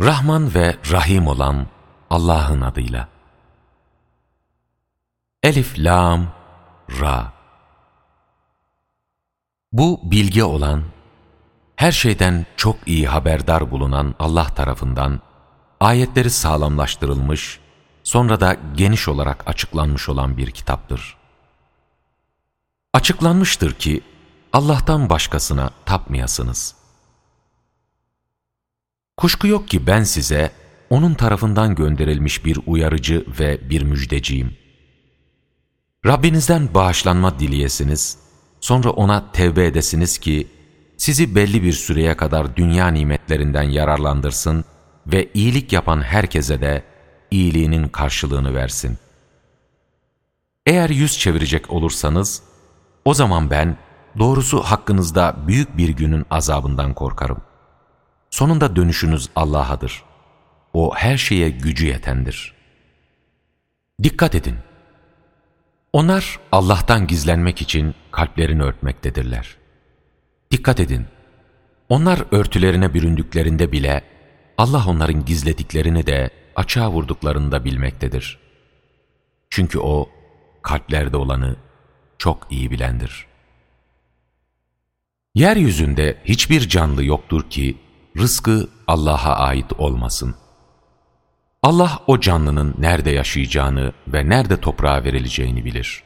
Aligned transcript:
Rahman 0.00 0.54
ve 0.54 0.76
Rahim 0.90 1.26
olan 1.26 1.66
Allah'ın 2.10 2.60
adıyla. 2.60 3.08
Elif, 5.42 5.78
Lam, 5.78 6.26
Ra. 7.00 7.32
Bu 9.72 10.00
bilge 10.02 10.44
olan, 10.44 10.84
her 11.76 11.92
şeyden 11.92 12.46
çok 12.56 12.76
iyi 12.86 13.08
haberdar 13.08 13.70
bulunan 13.70 14.14
Allah 14.18 14.44
tarafından 14.46 15.20
ayetleri 15.80 16.30
sağlamlaştırılmış, 16.30 17.60
sonra 18.04 18.40
da 18.40 18.56
geniş 18.74 19.08
olarak 19.08 19.48
açıklanmış 19.48 20.08
olan 20.08 20.36
bir 20.36 20.50
kitaptır. 20.50 21.16
Açıklanmıştır 22.94 23.74
ki 23.74 24.00
Allah'tan 24.52 25.10
başkasına 25.10 25.70
tapmayasınız. 25.86 26.77
Kuşku 29.18 29.46
yok 29.46 29.68
ki 29.68 29.86
ben 29.86 30.02
size 30.02 30.50
onun 30.90 31.14
tarafından 31.14 31.74
gönderilmiş 31.74 32.44
bir 32.44 32.58
uyarıcı 32.66 33.24
ve 33.40 33.70
bir 33.70 33.82
müjdeciyim. 33.82 34.56
Rabbinizden 36.06 36.74
bağışlanma 36.74 37.38
dileyesiniz, 37.38 38.18
sonra 38.60 38.90
ona 38.90 39.32
tevbe 39.32 39.66
edesiniz 39.66 40.18
ki 40.18 40.48
sizi 40.96 41.34
belli 41.34 41.62
bir 41.62 41.72
süreye 41.72 42.16
kadar 42.16 42.56
dünya 42.56 42.88
nimetlerinden 42.88 43.62
yararlandırsın 43.62 44.64
ve 45.06 45.28
iyilik 45.34 45.72
yapan 45.72 46.02
herkese 46.02 46.60
de 46.60 46.82
iyiliğinin 47.30 47.88
karşılığını 47.88 48.54
versin. 48.54 48.98
Eğer 50.66 50.90
yüz 50.90 51.18
çevirecek 51.18 51.70
olursanız, 51.70 52.42
o 53.04 53.14
zaman 53.14 53.50
ben 53.50 53.76
doğrusu 54.18 54.60
hakkınızda 54.60 55.36
büyük 55.46 55.76
bir 55.76 55.88
günün 55.88 56.24
azabından 56.30 56.94
korkarım. 56.94 57.47
Sonunda 58.30 58.76
dönüşünüz 58.76 59.28
Allah'adır. 59.36 60.02
O 60.72 60.94
her 60.94 61.16
şeye 61.16 61.50
gücü 61.50 61.86
yetendir. 61.86 62.54
Dikkat 64.02 64.34
edin! 64.34 64.56
Onlar 65.92 66.38
Allah'tan 66.52 67.06
gizlenmek 67.06 67.62
için 67.62 67.94
kalplerini 68.10 68.62
örtmektedirler. 68.62 69.56
Dikkat 70.50 70.80
edin! 70.80 71.06
Onlar 71.88 72.24
örtülerine 72.30 72.94
büründüklerinde 72.94 73.72
bile 73.72 74.04
Allah 74.58 74.84
onların 74.86 75.24
gizlediklerini 75.24 76.06
de 76.06 76.30
açığa 76.56 76.92
vurduklarını 76.92 77.64
bilmektedir. 77.64 78.38
Çünkü 79.50 79.78
O, 79.78 80.10
kalplerde 80.62 81.16
olanı 81.16 81.56
çok 82.18 82.46
iyi 82.50 82.70
bilendir. 82.70 83.26
Yeryüzünde 85.34 86.18
hiçbir 86.24 86.68
canlı 86.68 87.04
yoktur 87.04 87.50
ki, 87.50 87.76
rızkı 88.18 88.68
Allah'a 88.86 89.36
ait 89.36 89.72
olmasın. 89.78 90.34
Allah 91.62 92.02
o 92.06 92.20
canlının 92.20 92.74
nerede 92.78 93.10
yaşayacağını 93.10 93.92
ve 94.08 94.28
nerede 94.28 94.60
toprağa 94.60 95.04
verileceğini 95.04 95.64
bilir. 95.64 96.02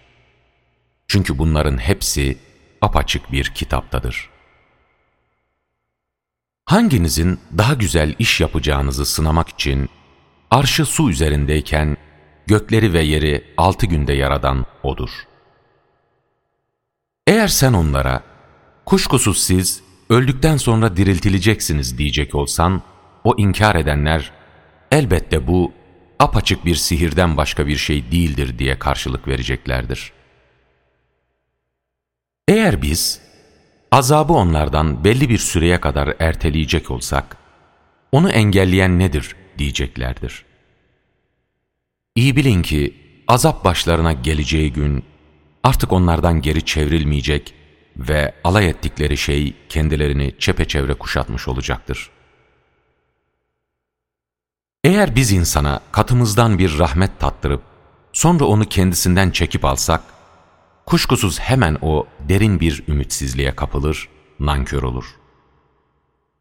Çünkü 1.08 1.38
bunların 1.38 1.78
hepsi 1.78 2.38
apaçık 2.80 3.33
bir 3.33 3.44
kitaptadır. 3.44 4.30
Hanginizin 6.64 7.40
daha 7.58 7.74
güzel 7.74 8.14
iş 8.18 8.40
yapacağınızı 8.40 9.06
sınamak 9.06 9.48
için 9.48 9.88
arşı 10.50 10.84
su 10.86 11.10
üzerindeyken 11.10 11.96
gökleri 12.46 12.92
ve 12.92 13.02
yeri 13.02 13.55
altı 13.56 13.86
günde 13.86 14.12
yaradan 14.12 14.66
O'dur. 14.83 15.10
Eğer 17.27 17.48
sen 17.48 17.72
onlara, 17.72 18.22
kuşkusuz 18.86 19.42
siz 19.42 19.83
öldükten 20.12 20.56
sonra 20.56 20.96
diriltileceksiniz 20.96 21.98
diyecek 21.98 22.34
olsan, 22.34 22.82
o 23.24 23.34
inkar 23.38 23.77
edenler, 23.77 24.32
elbette 24.91 25.46
bu 25.46 25.72
apaçık 26.18 26.64
bir 26.64 26.74
sihirden 26.74 27.36
başka 27.36 27.66
bir 27.66 27.77
şey 27.77 28.12
değildir 28.12 28.58
diye 28.58 28.78
karşılık 28.78 29.28
vereceklerdir. 29.28 30.12
Eğer 32.48 32.83
biz, 32.83 33.20
azabı 33.92 34.33
onlardan 34.33 35.05
belli 35.05 35.28
bir 35.28 35.39
süreye 35.39 35.80
kadar 35.80 36.14
erteleyecek 36.18 36.90
olsak, 36.90 37.36
onu 38.12 38.30
engelleyen 38.30 38.98
nedir 38.98 39.36
diyeceklerdir. 39.58 40.44
İyi 42.14 42.36
bilin 42.36 42.62
ki 42.62 42.94
azap 43.29 43.64
başlarına 43.64 44.12
geleceği 44.12 44.73
gün 44.73 45.05
artık 45.62 45.92
onlardan 45.92 46.40
geri 46.40 46.64
çevrilmeyecek 46.64 47.55
ve 47.97 48.35
alay 48.45 48.69
ettikleri 48.69 49.17
şey 49.17 49.55
kendilerini 49.69 50.35
çepeçevre 50.39 50.95
kuşatmış 50.95 51.48
olacaktır. 51.48 52.11
Eğer 54.85 55.17
biz 55.17 55.33
insana 55.33 55.80
katımızdan 55.92 56.58
bir 56.58 56.79
rahmet 56.79 57.20
tattırıp 57.20 57.63
sonra 58.13 58.45
onu 58.45 58.64
kendisinden 58.64 59.30
çekip 59.30 59.64
alsak, 59.64 60.01
kuşkusuz 60.86 61.41
hemen 61.41 61.79
o 61.83 62.07
derin 62.29 62.61
bir 62.61 62.85
ümitsizliğe 62.89 63.57
kapılır, 63.57 64.09
nankör 64.41 64.83
olur. 64.83 65.05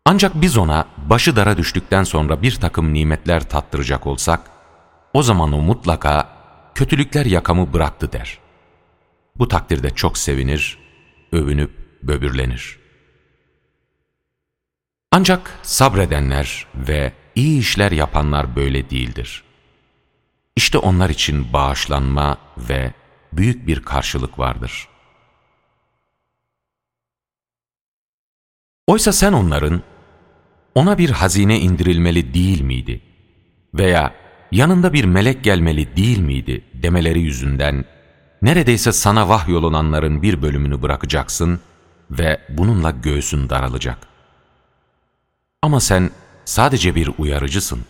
Ancak 0.06 0.42
biz 0.42 0.58
ona 0.58 0.86
başı 0.98 1.36
dara 1.36 1.58
düştükten 1.58 2.04
sonra 2.04 2.42
bir 2.42 2.56
takım 2.56 2.94
nimetler 2.94 3.50
tattıracak 3.50 4.08
olsak, 4.08 4.42
o 5.14 5.24
zaman 5.24 5.54
o 5.54 5.62
mutlaka 5.62 6.30
kötülükler 6.76 7.26
yakamı 7.26 7.74
bıraktı 7.74 8.12
der. 8.12 8.40
Bu 9.36 9.48
takdirde 9.48 9.90
çok 9.90 10.18
sevinir 10.18 10.81
övünüp 11.32 11.72
böbürlenir. 12.04 12.80
Ancak 15.12 15.60
sabredenler 15.62 16.68
ve 16.76 17.14
iyi 17.36 17.60
işler 17.60 17.92
yapanlar 17.92 18.56
böyle 18.56 18.90
değildir. 18.90 19.44
İşte 20.56 20.78
onlar 20.78 21.10
için 21.10 21.54
bağışlanma 21.54 22.38
ve 22.58 22.94
büyük 23.34 23.68
bir 23.68 23.82
karşılık 23.82 24.40
vardır. 24.40 24.88
Oysa 28.88 29.14
sen 29.14 29.34
onların, 29.34 29.82
ona 30.76 30.98
bir 30.98 31.10
hazine 31.10 31.60
indirilmeli 31.60 32.34
değil 32.34 32.62
miydi? 32.62 33.02
Veya 33.74 34.16
yanında 34.52 34.94
bir 34.94 35.06
melek 35.06 35.44
gelmeli 35.44 35.96
değil 35.96 36.20
miydi 36.20 36.64
demeleri 36.74 37.22
yüzünden 37.22 37.86
neredeyse 38.42 38.92
sana 38.92 39.30
vahyolunanların 39.30 40.22
bir 40.22 40.42
bölümünü 40.42 40.82
bırakacaksın 40.82 41.60
ve 42.12 42.42
bununla 42.50 42.92
göğsün 42.92 43.50
daralacak. 43.50 44.08
Ama 45.62 45.80
sen 45.80 46.12
sadece 46.46 46.96
bir 46.96 47.10
uyarıcısın. 47.18 47.86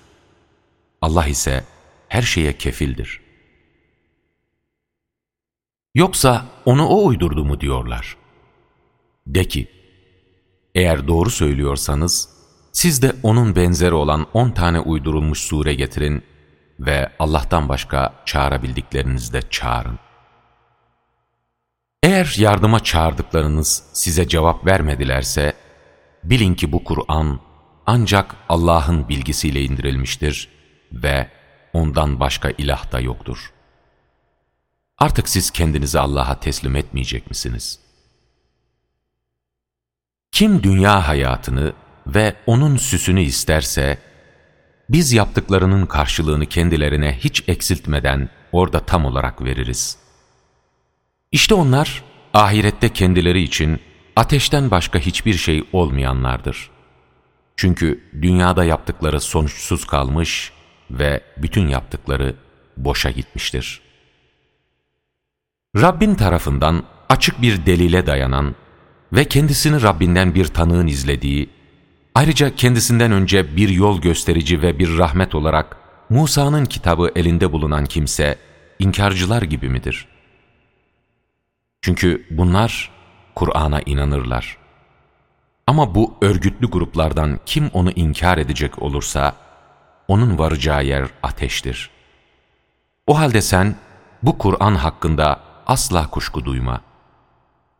Allah 1.01 1.27
ise 1.27 1.63
her 2.07 2.21
şeye 2.21 2.57
kefildir. 2.57 3.21
Yoksa 5.95 6.45
onu 6.65 6.85
o 6.87 7.05
uydurdu 7.05 7.45
mu 7.45 7.61
diyorlar. 7.61 8.17
De 9.27 9.47
ki, 9.47 9.67
eğer 10.75 11.07
doğru 11.07 11.29
söylüyorsanız, 11.29 12.29
siz 12.71 13.01
de 13.01 13.15
onun 13.23 13.55
benzeri 13.55 13.93
olan 13.93 14.27
on 14.33 14.51
tane 14.51 14.79
uydurulmuş 14.79 15.39
sure 15.39 15.73
getirin 15.73 16.23
ve 16.79 17.11
Allah'tan 17.19 17.69
başka 17.69 18.13
çağırabildiklerinizde 18.25 19.41
çağırın. 19.49 19.99
Eğer 22.03 22.35
yardıma 22.37 22.79
çağırdıklarınız 22.79 23.83
size 23.93 24.27
cevap 24.27 24.65
vermedilerse, 24.65 25.53
bilin 26.23 26.55
ki 26.55 26.71
bu 26.71 26.83
Kur'an 26.83 27.39
ancak 27.85 28.35
Allah'ın 28.49 29.09
bilgisiyle 29.09 29.61
indirilmiştir 29.61 30.49
ve 30.91 31.29
ondan 31.73 32.19
başka 32.19 32.49
ilah 32.49 32.91
da 32.91 32.99
yoktur. 32.99 33.53
Artık 34.97 35.29
siz 35.29 35.51
kendinizi 35.51 35.99
Allah'a 35.99 36.39
teslim 36.39 36.75
etmeyecek 36.75 37.29
misiniz? 37.29 37.79
Kim 40.31 40.63
dünya 40.63 41.07
hayatını 41.07 41.73
ve 42.07 42.35
onun 42.45 42.77
süsünü 42.77 43.21
isterse, 43.21 43.97
biz 44.89 45.13
yaptıklarının 45.13 45.85
karşılığını 45.85 46.45
kendilerine 46.45 47.17
hiç 47.19 47.43
eksiltmeden 47.47 48.29
orada 48.51 48.79
tam 48.79 49.05
olarak 49.05 49.41
veririz.'' 49.41 50.10
İşte 51.31 51.53
onlar 51.53 52.03
ahirette 52.33 52.89
kendileri 52.89 53.41
için 53.41 53.79
ateşten 54.15 54.71
başka 54.71 54.99
hiçbir 54.99 55.33
şey 55.33 55.63
olmayanlardır. 55.73 56.69
Çünkü 57.55 58.03
dünyada 58.21 58.63
yaptıkları 58.63 59.21
sonuçsuz 59.21 59.85
kalmış 59.85 60.51
ve 60.91 61.21
bütün 61.37 61.67
yaptıkları 61.67 62.35
boşa 62.77 63.11
gitmiştir. 63.11 63.81
Rabbin 65.75 66.15
tarafından 66.15 66.83
açık 67.09 67.41
bir 67.41 67.65
delile 67.65 68.07
dayanan 68.07 68.55
ve 69.13 69.25
kendisini 69.25 69.81
Rabbinden 69.81 70.35
bir 70.35 70.45
tanığın 70.45 70.87
izlediği, 70.87 71.49
ayrıca 72.15 72.55
kendisinden 72.55 73.11
önce 73.11 73.55
bir 73.55 73.69
yol 73.69 74.01
gösterici 74.01 74.61
ve 74.61 74.79
bir 74.79 74.97
rahmet 74.97 75.35
olarak 75.35 75.77
Musa'nın 76.09 76.65
kitabı 76.65 77.11
elinde 77.15 77.51
bulunan 77.51 77.85
kimse, 77.85 78.37
inkarcılar 78.79 79.41
gibi 79.41 79.69
midir? 79.69 80.10
Çünkü 81.81 82.27
bunlar 82.29 82.91
Kur'an'a 83.35 83.81
inanırlar. 83.81 84.57
Ama 85.67 85.95
bu 85.95 86.17
örgütlü 86.21 86.67
gruplardan 86.67 87.39
kim 87.45 87.69
onu 87.73 87.91
inkar 87.91 88.37
edecek 88.37 88.81
olursa 88.81 89.35
onun 90.07 90.37
varacağı 90.37 90.85
yer 90.85 91.07
ateştir. 91.23 91.89
O 93.07 93.17
halde 93.19 93.41
sen 93.41 93.75
bu 94.23 94.37
Kur'an 94.37 94.75
hakkında 94.75 95.39
asla 95.67 96.09
kuşku 96.09 96.45
duyma. 96.45 96.81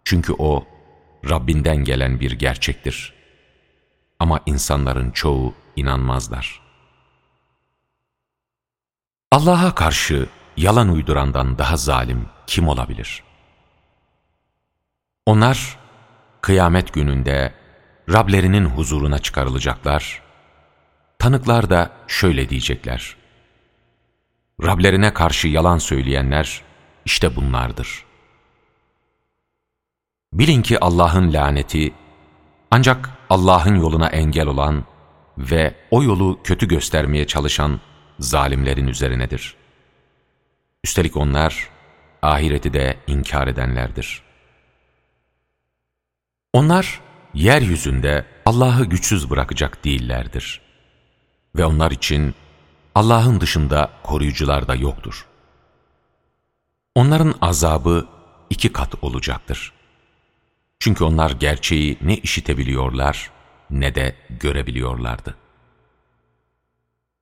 Çünkü 0.06 0.34
o 0.34 0.66
Rabbinden 1.30 1.78
gelen 1.78 2.20
bir 2.20 2.32
gerçektir. 2.32 3.14
Ama 4.20 4.40
insanların 4.46 5.12
çoğu 5.12 5.54
inanmazlar. 5.76 6.62
Allah'a 9.32 9.76
karşı 9.76 10.30
yalan 10.58 10.90
uydurandan 10.90 11.58
daha 11.58 11.78
zalim 11.78 12.26
kim 12.48 12.68
olabilir? 12.68 13.24
Onlar 15.26 15.80
kıyamet 16.42 16.94
gününde 16.94 17.54
Rablerinin 18.10 18.66
huzuruna 18.66 19.20
çıkarılacaklar. 19.20 20.22
Tanıklar 21.20 21.70
da 21.70 21.92
şöyle 22.08 22.50
diyecekler. 22.50 23.16
Rablerine 24.64 25.14
karşı 25.14 25.48
yalan 25.48 25.78
söyleyenler 25.78 26.62
işte 27.06 27.36
bunlardır. 27.36 28.06
Bilin 30.34 30.62
ki 30.62 30.80
Allah'ın 30.80 31.34
laneti 31.34 31.94
ancak 32.72 33.10
Allah'ın 33.30 33.76
yoluna 33.76 34.08
engel 34.08 34.48
olan 34.48 34.86
ve 35.38 35.76
o 35.92 36.04
yolu 36.04 36.40
kötü 36.44 36.68
göstermeye 36.68 37.28
çalışan 37.28 37.80
zalimlerin 38.20 38.88
üzerinedir. 38.88 39.56
Üstelik 40.84 41.18
onlar 41.18 41.70
ahireti 42.22 42.74
de 42.74 42.98
inkar 43.08 43.48
edenlerdir. 43.48 44.31
Onlar 46.54 47.02
yeryüzünde 47.34 48.26
Allah'ı 48.46 48.86
güçsüz 48.86 49.30
bırakacak 49.30 49.86
değillerdir. 49.86 50.62
Ve 51.56 51.66
onlar 51.66 51.92
için 51.92 52.36
Allah'ın 52.96 53.42
dışında 53.42 53.92
koruyucular 54.04 54.68
da 54.68 54.76
yoktur. 54.76 55.26
Onların 56.96 57.36
azabı 57.42 58.08
iki 58.50 58.74
kat 58.74 59.04
olacaktır. 59.04 59.74
Çünkü 60.80 61.04
onlar 61.04 61.32
gerçeği 61.32 61.98
ne 62.02 62.18
işitebiliyorlar 62.18 63.32
ne 63.70 63.96
de 63.96 64.16
görebiliyorlardı. 64.30 65.36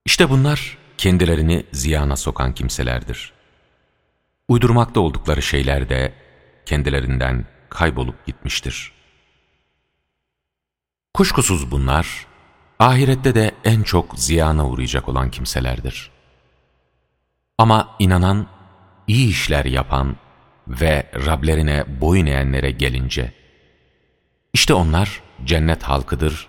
İşte 0.06 0.30
bunlar 0.30 0.78
kendilerini 0.98 1.66
ziyana 1.72 2.16
sokan 2.16 2.54
kimselerdir. 2.54 3.34
Uydurmakta 4.48 5.00
oldukları 5.00 5.42
şeyler 5.42 5.90
de 5.90 6.14
kendilerinden 6.66 7.46
kaybolup 7.70 8.26
gitmiştir. 8.26 8.99
Kuşkusuz 11.20 11.72
bunlar, 11.72 12.26
ahirette 12.80 13.36
de 13.36 13.52
en 13.64 13.84
çok 13.84 14.20
ziyana 14.20 14.70
uğrayacak 14.70 15.10
olan 15.10 15.32
kimselerdir. 15.32 16.12
Ama 17.58 17.96
inanan, 18.00 18.48
iyi 19.08 19.30
işler 19.30 19.66
yapan 19.66 20.16
ve 20.68 21.12
Rablerine 21.26 22.02
boyun 22.02 22.26
eğenlere 22.26 22.72
gelince, 22.72 23.34
işte 24.54 24.74
onlar 24.74 25.22
cennet 25.46 25.84
halkıdır 25.84 26.48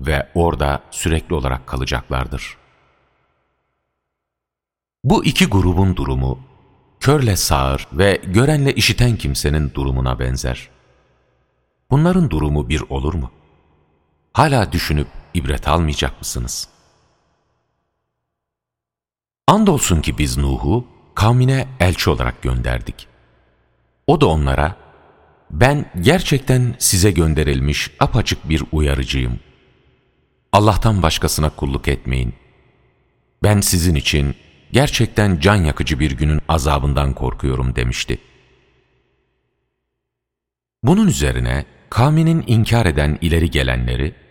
ve 0.00 0.28
orada 0.34 0.82
sürekli 0.90 1.34
olarak 1.34 1.66
kalacaklardır. 1.66 2.56
Bu 5.04 5.24
iki 5.24 5.46
grubun 5.46 5.96
durumu, 5.96 6.40
körle 7.00 7.36
sağır 7.36 7.88
ve 7.92 8.20
görenle 8.26 8.74
işiten 8.74 9.16
kimsenin 9.16 9.74
durumuna 9.74 10.18
benzer. 10.18 10.68
Bunların 11.90 12.30
durumu 12.30 12.68
bir 12.68 12.80
olur 12.80 13.14
mu? 13.14 13.30
Hala 14.36 14.72
düşünüp 14.72 15.06
ibret 15.34 15.68
almayacak 15.68 16.18
mısınız? 16.18 16.68
Andolsun 19.46 20.00
ki 20.00 20.18
biz 20.18 20.36
Nuh'u 20.36 20.86
kavmine 21.14 21.68
elçi 21.80 22.10
olarak 22.10 22.42
gönderdik. 22.42 23.06
O 24.06 24.20
da 24.20 24.26
onlara, 24.26 24.76
ben 25.50 25.90
gerçekten 26.00 26.74
size 26.78 27.10
gönderilmiş 27.10 27.90
apaçık 28.00 28.48
bir 28.48 28.62
uyarıcıyım. 28.72 29.40
Allah'tan 30.52 31.02
başkasına 31.02 31.50
kulluk 31.50 31.88
etmeyin. 31.88 32.34
Ben 33.42 33.60
sizin 33.60 33.94
için 33.94 34.36
gerçekten 34.72 35.40
can 35.40 35.56
yakıcı 35.56 36.00
bir 36.00 36.10
günün 36.10 36.40
azabından 36.48 37.14
korkuyorum 37.14 37.76
demişti. 37.76 38.18
Bunun 40.82 41.06
üzerine 41.06 41.66
kavminin 41.90 42.44
inkar 42.46 42.86
eden 42.86 43.18
ileri 43.20 43.50
gelenleri, 43.50 44.25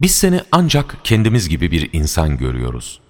biz 0.00 0.14
seni 0.14 0.40
ancak 0.52 0.96
kendimiz 1.04 1.48
gibi 1.48 1.70
bir 1.70 1.90
insan 1.92 2.38
görüyoruz 2.38 3.00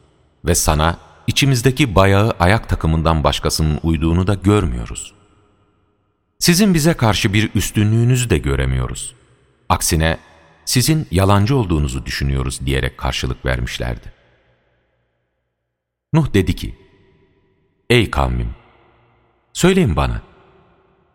ve 0.44 0.54
sana 0.54 0.98
içimizdeki 1.26 1.94
bayağı 1.94 2.36
ayak 2.40 2.68
takımından 2.68 3.24
başkasının 3.24 3.80
uyduğunu 3.82 4.26
da 4.26 4.34
görmüyoruz. 4.34 5.14
Sizin 6.38 6.74
bize 6.74 6.94
karşı 6.94 7.32
bir 7.32 7.50
üstünlüğünüzü 7.54 8.30
de 8.30 8.38
göremiyoruz. 8.38 9.14
Aksine 9.68 10.18
sizin 10.64 11.06
yalancı 11.10 11.56
olduğunuzu 11.56 12.06
düşünüyoruz 12.06 12.60
diyerek 12.66 12.98
karşılık 12.98 13.44
vermişlerdi. 13.44 14.12
Nuh 16.12 16.34
dedi 16.34 16.56
ki, 16.56 16.78
Ey 17.90 18.10
kavmim! 18.10 18.50
Söyleyin 19.52 19.96
bana, 19.96 20.22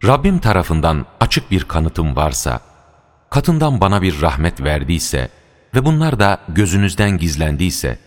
Rabbim 0.03 0.39
tarafından 0.39 1.05
açık 1.19 1.51
bir 1.51 1.63
kanıtım 1.63 2.15
varsa, 2.15 2.61
katından 3.29 3.81
bana 3.81 4.01
bir 4.01 4.21
rahmet 4.21 4.63
verdiyse 4.63 5.29
ve 5.75 5.85
bunlar 5.85 6.19
da 6.19 6.39
gözünüzden 6.49 7.17
gizlendiyse, 7.17 7.99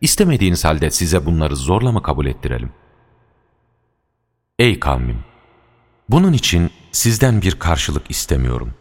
istemediğiniz 0.00 0.64
halde 0.64 0.90
size 0.90 1.26
bunları 1.26 1.56
zorla 1.56 1.92
mı 1.92 2.02
kabul 2.02 2.26
ettirelim? 2.26 2.72
Ey 4.58 4.80
kavmim! 4.80 5.24
Bunun 6.08 6.32
için 6.32 6.70
sizden 6.92 7.42
bir 7.42 7.58
karşılık 7.58 8.10
istemiyorum. 8.10 8.74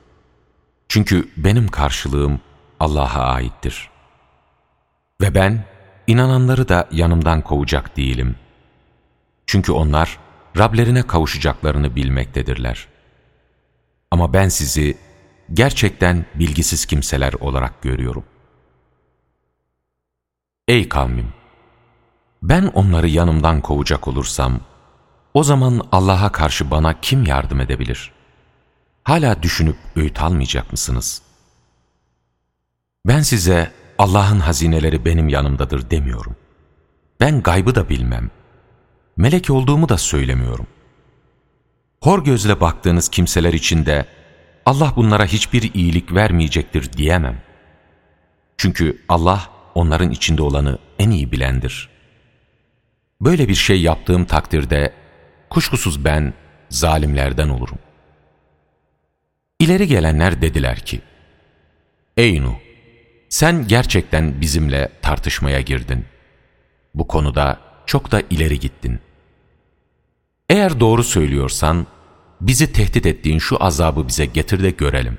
Çünkü 0.89 1.29
benim 1.37 1.67
karşılığım 1.67 2.39
Allah'a 2.79 3.23
aittir. 3.23 3.89
Ve 5.21 5.35
ben 5.35 5.65
inananları 6.07 6.69
da 6.69 6.87
yanımdan 6.91 7.41
kovacak 7.41 7.97
değilim. 7.97 8.35
Çünkü 9.45 9.71
onlar 9.71 10.19
Rablerine 10.57 11.07
kavuşacaklarını 11.07 11.95
bilmektedirler. 11.95 12.87
Ama 14.11 14.33
ben 14.33 14.49
sizi 14.49 14.97
gerçekten 15.53 16.25
bilgisiz 16.35 16.85
kimseler 16.85 17.33
olarak 17.33 17.81
görüyorum. 17.81 18.23
Ey 20.67 20.89
kavmim! 20.89 21.33
Ben 22.43 22.67
onları 22.67 23.07
yanımdan 23.07 23.61
kovacak 23.61 24.07
olursam, 24.07 24.59
o 25.33 25.43
zaman 25.43 25.87
Allah'a 25.91 26.31
karşı 26.31 26.71
bana 26.71 27.01
kim 27.01 27.25
yardım 27.25 27.61
edebilir? 27.61 28.11
Hala 29.03 29.43
düşünüp 29.43 29.75
öğüt 29.95 30.21
almayacak 30.21 30.71
mısınız? 30.71 31.21
Ben 33.05 33.21
size 33.21 33.71
Allah'ın 33.97 34.39
hazineleri 34.39 35.05
benim 35.05 35.29
yanımdadır 35.29 35.89
demiyorum. 35.89 36.35
Ben 37.19 37.41
gaybı 37.41 37.75
da 37.75 37.89
bilmem. 37.89 38.31
Melek 39.17 39.49
olduğumu 39.49 39.89
da 39.89 39.97
söylemiyorum. 39.97 40.67
Hor 42.01 42.23
gözle 42.23 42.61
baktığınız 42.61 43.09
kimseler 43.09 43.53
için 43.53 43.85
de 43.85 44.05
Allah 44.65 44.93
bunlara 44.95 45.25
hiçbir 45.25 45.73
iyilik 45.73 46.13
vermeyecektir 46.13 46.93
diyemem. 46.93 47.41
Çünkü 48.57 49.01
Allah 49.09 49.49
onların 49.75 50.11
içinde 50.11 50.41
olanı 50.41 50.77
en 50.99 51.09
iyi 51.09 51.31
bilendir. 51.31 51.89
Böyle 53.21 53.47
bir 53.47 53.55
şey 53.55 53.81
yaptığım 53.81 54.25
takdirde 54.25 54.93
kuşkusuz 55.49 56.05
ben 56.05 56.33
zalimlerden 56.69 57.49
olurum. 57.49 57.79
İleri 59.59 59.87
gelenler 59.87 60.41
dediler 60.41 60.79
ki, 60.79 61.01
Ey 62.17 62.41
Nuh! 62.41 62.55
Sen 63.29 63.67
gerçekten 63.67 64.41
bizimle 64.41 64.89
tartışmaya 65.01 65.61
girdin. 65.61 66.05
Bu 66.93 67.07
konuda 67.07 67.59
çok 67.85 68.11
da 68.11 68.21
ileri 68.29 68.59
gittin. 68.59 68.99
Eğer 70.49 70.79
doğru 70.79 71.03
söylüyorsan, 71.03 71.87
bizi 72.41 72.71
tehdit 72.71 73.05
ettiğin 73.05 73.39
şu 73.39 73.63
azabı 73.63 74.07
bize 74.07 74.25
getir 74.25 74.63
de 74.63 74.69
görelim. 74.69 75.17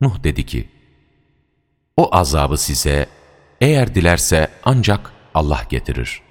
Nuh 0.00 0.24
dedi 0.24 0.46
ki, 0.46 0.68
o 1.96 2.16
azabı 2.16 2.56
size 2.56 3.06
eğer 3.60 3.94
dilerse 3.94 4.48
ancak 4.64 5.12
Allah 5.34 5.62
getirir 5.68 6.22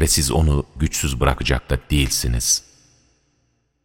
ve 0.00 0.06
siz 0.06 0.32
onu 0.32 0.66
güçsüz 0.76 1.20
bırakacak 1.20 1.70
da 1.70 1.78
değilsiniz. 1.90 2.64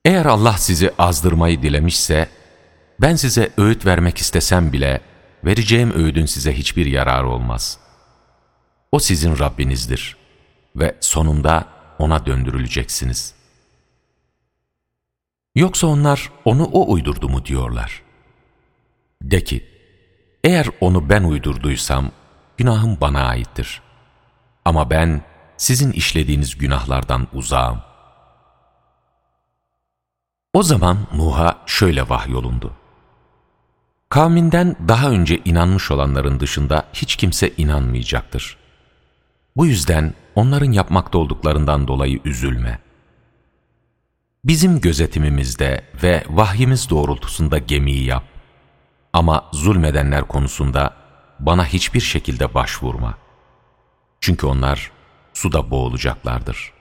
Eğer 0.05 0.25
Allah 0.25 0.53
sizi 0.53 0.91
azdırmayı 0.97 1.61
dilemişse, 1.61 2.29
ben 3.01 3.15
size 3.15 3.49
öğüt 3.57 3.85
vermek 3.85 4.17
istesem 4.17 4.73
bile, 4.73 5.01
vereceğim 5.45 5.91
öğüdün 5.95 6.25
size 6.25 6.57
hiçbir 6.57 6.85
yararı 6.85 7.29
olmaz. 7.29 7.79
O 8.91 8.99
sizin 8.99 9.39
Rabbinizdir 9.39 10.17
ve 10.75 10.95
sonunda 10.99 11.67
O'na 11.99 12.25
döndürüleceksiniz. 12.25 13.33
Yoksa 15.55 15.87
onlar 15.87 16.31
onu 16.45 16.63
O 16.63 16.93
uydurdu 16.93 17.29
mu 17.29 17.45
diyorlar. 17.45 18.01
De 19.21 19.43
ki, 19.43 19.65
eğer 20.43 20.67
onu 20.81 21.09
ben 21.09 21.23
uydurduysam, 21.23 22.11
günahım 22.57 22.97
bana 23.01 23.21
aittir. 23.27 23.81
Ama 24.65 24.89
ben 24.89 25.21
sizin 25.57 25.91
işlediğiniz 25.91 26.57
günahlardan 26.57 27.27
uzağım. 27.33 27.81
O 30.53 30.63
zaman 30.63 30.97
Nuh'a 31.13 31.63
şöyle 31.65 32.09
vahyolundu. 32.09 32.73
Kavminden 34.09 34.75
daha 34.87 35.09
önce 35.09 35.41
inanmış 35.45 35.91
olanların 35.91 36.39
dışında 36.39 36.85
hiç 36.93 37.15
kimse 37.15 37.53
inanmayacaktır. 37.57 38.57
Bu 39.55 39.65
yüzden 39.65 40.13
onların 40.35 40.71
yapmakta 40.71 41.17
olduklarından 41.17 41.87
dolayı 41.87 42.19
üzülme. 42.25 42.79
Bizim 44.45 44.81
gözetimimizde 44.81 45.85
ve 46.03 46.23
vahyimiz 46.29 46.89
doğrultusunda 46.89 47.57
gemiyi 47.57 48.05
yap. 48.05 48.23
Ama 49.13 49.49
zulmedenler 49.53 50.27
konusunda 50.27 50.93
bana 51.39 51.65
hiçbir 51.65 51.99
şekilde 51.99 52.53
başvurma. 52.53 53.17
Çünkü 54.21 54.45
onlar 54.45 54.91
suda 55.33 55.71
boğulacaklardır. 55.71 56.73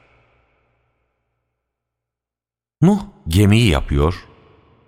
Nuh 2.83 3.01
gemiyi 3.29 3.71
yapıyor, 3.71 4.27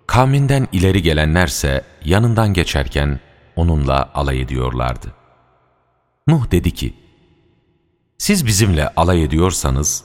kavminden 0.07 0.67
ileri 0.71 1.01
gelenlerse 1.01 1.85
yanından 2.05 2.53
geçerken 2.53 3.19
onunla 3.55 4.11
alay 4.13 4.41
ediyorlardı. 4.41 5.13
Nuh 6.27 6.51
dedi 6.51 6.71
ki, 6.71 6.93
siz 8.17 8.45
bizimle 8.45 8.89
alay 8.95 9.23
ediyorsanız, 9.23 10.03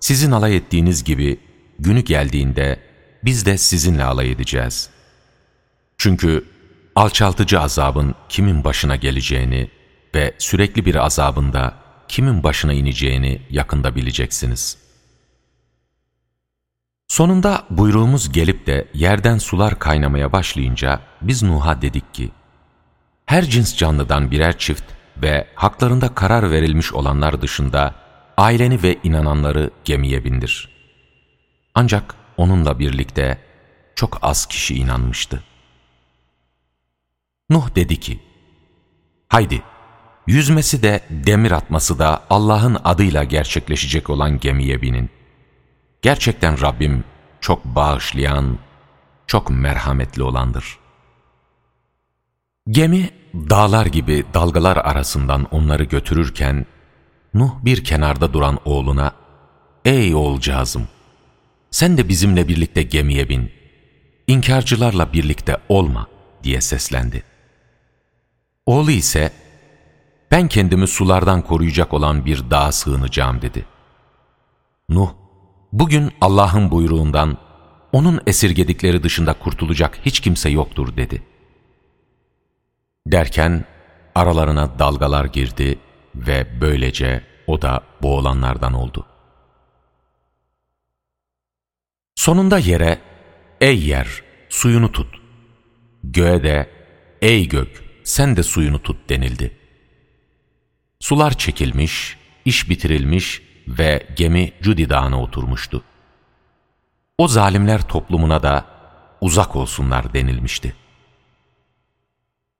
sizin 0.00 0.30
alay 0.30 0.56
ettiğiniz 0.56 1.04
gibi 1.04 1.40
günü 1.78 2.00
geldiğinde 2.00 2.80
biz 3.24 3.46
de 3.46 3.58
sizinle 3.58 4.04
alay 4.04 4.30
edeceğiz. 4.32 4.90
Çünkü 5.98 6.44
alçaltıcı 6.94 7.60
azabın 7.60 8.14
kimin 8.28 8.64
başına 8.64 8.96
geleceğini 8.96 9.70
ve 10.14 10.34
sürekli 10.38 10.84
bir 10.84 10.94
azabında 10.94 11.74
kimin 12.08 12.42
başına 12.42 12.72
ineceğini 12.72 13.42
yakında 13.50 13.96
bileceksiniz. 13.96 14.78
Sonunda 17.08 17.64
buyruğumuz 17.70 18.32
gelip 18.32 18.66
de 18.66 18.88
yerden 18.94 19.38
sular 19.38 19.78
kaynamaya 19.78 20.32
başlayınca 20.32 21.00
biz 21.22 21.42
Nuh'a 21.42 21.82
dedik 21.82 22.14
ki, 22.14 22.30
her 23.26 23.44
cins 23.44 23.76
canlıdan 23.76 24.30
birer 24.30 24.58
çift 24.58 24.84
ve 25.22 25.46
haklarında 25.54 26.14
karar 26.14 26.50
verilmiş 26.50 26.92
olanlar 26.92 27.42
dışında 27.42 27.94
aileni 28.36 28.82
ve 28.82 28.98
inananları 29.02 29.70
gemiye 29.84 30.24
bindir. 30.24 30.73
Ancak 31.74 32.14
onunla 32.36 32.78
birlikte 32.78 33.38
çok 33.94 34.18
az 34.22 34.46
kişi 34.46 34.74
inanmıştı. 34.74 35.42
Nuh 37.50 37.74
dedi 37.74 38.00
ki, 38.00 38.20
Haydi, 39.28 39.62
yüzmesi 40.26 40.82
de 40.82 41.00
demir 41.10 41.50
atması 41.50 41.98
da 41.98 42.24
Allah'ın 42.30 42.76
adıyla 42.84 43.24
gerçekleşecek 43.24 44.10
olan 44.10 44.38
gemiye 44.38 44.82
binin. 44.82 45.10
Gerçekten 46.02 46.60
Rabbim 46.60 47.04
çok 47.40 47.64
bağışlayan, 47.64 48.58
çok 49.26 49.50
merhametli 49.50 50.22
olandır. 50.22 50.78
Gemi 52.70 53.10
dağlar 53.34 53.86
gibi 53.86 54.24
dalgalar 54.34 54.76
arasından 54.76 55.44
onları 55.50 55.84
götürürken, 55.84 56.66
Nuh 57.34 57.50
bir 57.62 57.84
kenarda 57.84 58.32
duran 58.32 58.58
oğluna, 58.64 59.12
''Ey 59.84 60.14
oğulcağızım, 60.14 60.88
sen 61.74 61.98
de 61.98 62.08
bizimle 62.08 62.48
birlikte 62.48 62.82
gemiye 62.82 63.28
bin, 63.28 63.50
inkarcılarla 64.26 65.12
birlikte 65.12 65.56
olma.'' 65.68 66.06
diye 66.42 66.60
seslendi. 66.60 67.22
Oğlu 68.66 68.90
ise, 68.90 69.32
''Ben 70.30 70.48
kendimi 70.48 70.86
sulardan 70.86 71.42
koruyacak 71.42 71.94
olan 71.94 72.24
bir 72.24 72.50
dağa 72.50 72.72
sığınacağım.'' 72.72 73.42
dedi. 73.42 73.66
Nuh, 74.88 75.10
bugün 75.72 76.12
Allah'ın 76.20 76.70
buyruğundan, 76.70 77.38
onun 77.92 78.20
esirgedikleri 78.26 79.02
dışında 79.02 79.32
kurtulacak 79.32 79.98
hiç 80.06 80.20
kimse 80.20 80.48
yoktur 80.48 80.96
dedi. 80.96 81.22
Derken 83.06 83.64
aralarına 84.14 84.78
dalgalar 84.78 85.24
girdi 85.24 85.78
ve 86.14 86.60
böylece 86.60 87.24
o 87.46 87.62
da 87.62 87.82
boğulanlardan 88.02 88.72
oldu. 88.74 89.06
Sonunda 92.14 92.58
yere, 92.58 92.98
ey 93.60 93.86
yer 93.86 94.22
suyunu 94.48 94.92
tut, 94.92 95.20
göğe 96.04 96.42
de, 96.42 96.70
ey 97.22 97.48
gök 97.48 97.84
sen 98.04 98.36
de 98.36 98.42
suyunu 98.42 98.82
tut 98.82 99.08
denildi. 99.08 99.56
Sular 101.00 101.38
çekilmiş, 101.38 102.16
iş 102.44 102.70
bitirilmiş 102.70 103.42
ve 103.68 104.06
gemi 104.16 104.52
Cudi 104.62 104.90
Dağı'na 104.90 105.22
oturmuştu. 105.22 105.84
O 107.18 107.28
zalimler 107.28 107.88
toplumuna 107.88 108.42
da 108.42 108.66
uzak 109.20 109.56
olsunlar 109.56 110.14
denilmişti. 110.14 110.74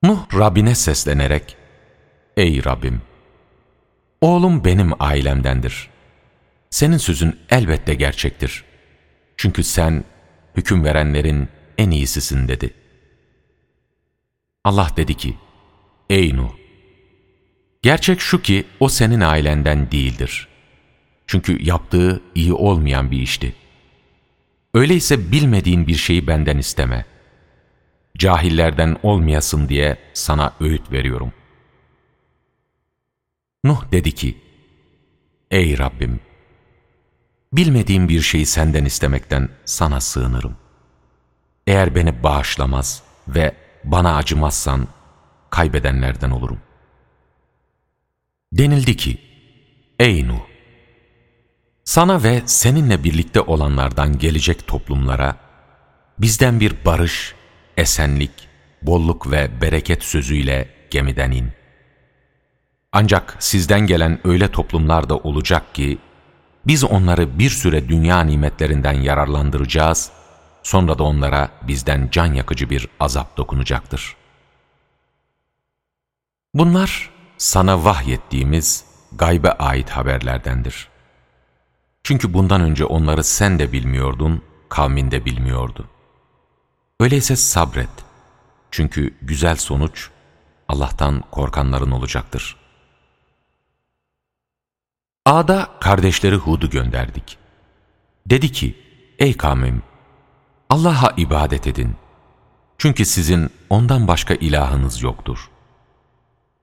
Nuh 0.02 0.38
Rabbine 0.38 0.74
seslenerek, 0.74 1.56
Ey 2.36 2.64
Rabbim! 2.64 3.02
Oğlum 4.20 4.64
benim 4.64 5.02
ailemdendir. 5.02 5.90
Senin 6.70 6.96
sözün 6.96 7.40
elbette 7.50 7.94
gerçektir. 7.94 8.64
Çünkü 9.36 9.64
sen 9.64 10.04
hüküm 10.56 10.84
verenlerin 10.84 11.48
en 11.78 11.90
iyisisin 11.90 12.48
dedi. 12.48 12.74
Allah 14.64 14.90
dedi 14.96 15.14
ki, 15.14 15.34
Ey 16.10 16.36
Nuh! 16.36 16.52
Gerçek 17.82 18.20
şu 18.20 18.42
ki 18.42 18.64
o 18.80 18.88
senin 18.88 19.20
ailenden 19.20 19.90
değildir. 19.90 20.48
Çünkü 21.26 21.62
yaptığı 21.62 22.22
iyi 22.34 22.52
olmayan 22.52 23.10
bir 23.10 23.18
işti. 23.18 23.54
Öyleyse 24.74 25.32
bilmediğin 25.32 25.86
bir 25.86 25.94
şeyi 25.94 26.26
benden 26.26 26.58
isteme. 26.58 27.04
Cahillerden 28.18 28.96
olmayasın 29.02 29.68
diye 29.68 29.98
sana 30.14 30.52
öğüt 30.60 30.92
veriyorum. 30.92 31.32
Nuh 33.64 33.92
dedi 33.92 34.12
ki, 34.12 34.38
Ey 35.50 35.78
Rabbim! 35.78 36.20
Bilmediğim 37.56 38.08
bir 38.08 38.20
şeyi 38.20 38.46
senden 38.46 38.84
istemekten 38.84 39.48
sana 39.64 40.00
sığınırım. 40.00 40.56
Eğer 41.66 41.94
beni 41.94 42.22
bağışlamaz 42.22 43.02
ve 43.28 43.54
bana 43.84 44.16
acımazsan 44.16 44.88
kaybedenlerden 45.50 46.30
olurum. 46.30 46.58
Denildi 48.52 48.96
ki, 48.96 49.18
Ey 49.98 50.28
Nuh! 50.28 50.40
Sana 51.84 52.22
ve 52.22 52.42
seninle 52.46 53.04
birlikte 53.04 53.40
olanlardan 53.40 54.18
gelecek 54.18 54.66
toplumlara 54.66 55.36
bizden 56.18 56.60
bir 56.60 56.84
barış, 56.84 57.34
esenlik, 57.76 58.48
bolluk 58.82 59.30
ve 59.30 59.60
bereket 59.60 60.04
sözüyle 60.04 60.68
gemiden 60.90 61.30
in. 61.30 61.52
Ancak 62.92 63.36
sizden 63.38 63.86
gelen 63.86 64.20
öyle 64.24 64.50
toplumlar 64.50 65.08
da 65.08 65.16
olacak 65.16 65.74
ki, 65.74 65.98
biz 66.66 66.84
onları 66.84 67.38
bir 67.38 67.50
süre 67.50 67.88
dünya 67.88 68.20
nimetlerinden 68.20 68.92
yararlandıracağız, 68.92 70.10
sonra 70.62 70.98
da 70.98 71.02
onlara 71.02 71.48
bizden 71.62 72.08
can 72.12 72.26
yakıcı 72.34 72.70
bir 72.70 72.88
azap 73.00 73.36
dokunacaktır. 73.36 74.16
Bunlar 76.54 77.10
sana 77.38 77.84
vahyettiğimiz 77.84 78.84
gaybe 79.12 79.52
ait 79.52 79.90
haberlerdendir. 79.90 80.88
Çünkü 82.04 82.34
bundan 82.34 82.60
önce 82.60 82.84
onları 82.84 83.24
sen 83.24 83.58
de 83.58 83.72
bilmiyordun, 83.72 84.42
kavmin 84.68 85.10
de 85.10 85.24
bilmiyordu. 85.24 85.88
Öyleyse 87.00 87.36
sabret. 87.36 87.88
Çünkü 88.70 89.14
güzel 89.22 89.56
sonuç 89.56 90.10
Allah'tan 90.68 91.24
korkanların 91.30 91.90
olacaktır. 91.90 92.56
Ağda 95.26 95.70
kardeşleri 95.80 96.36
Hud'u 96.36 96.70
gönderdik. 96.70 97.38
Dedi 98.26 98.52
ki, 98.52 98.78
ey 99.18 99.36
kavmim, 99.36 99.82
Allah'a 100.70 101.12
ibadet 101.16 101.66
edin. 101.66 101.96
Çünkü 102.78 103.04
sizin 103.04 103.50
ondan 103.70 104.08
başka 104.08 104.34
ilahınız 104.34 105.02
yoktur. 105.02 105.50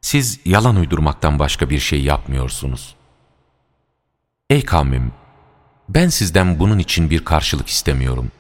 Siz 0.02 0.40
yalan 0.46 0.76
uydurmaktan 0.76 1.40
başka 1.40 1.70
bir 1.70 1.80
şey 1.80 2.04
yapmıyorsunuz. 2.04 2.96
Ey 4.50 4.66
kavmim, 4.66 5.14
ben 5.90 6.10
sizden 6.10 6.60
bunun 6.60 6.80
için 6.80 7.10
bir 7.10 7.26
karşılık 7.26 7.68
istemiyorum. 7.68 8.32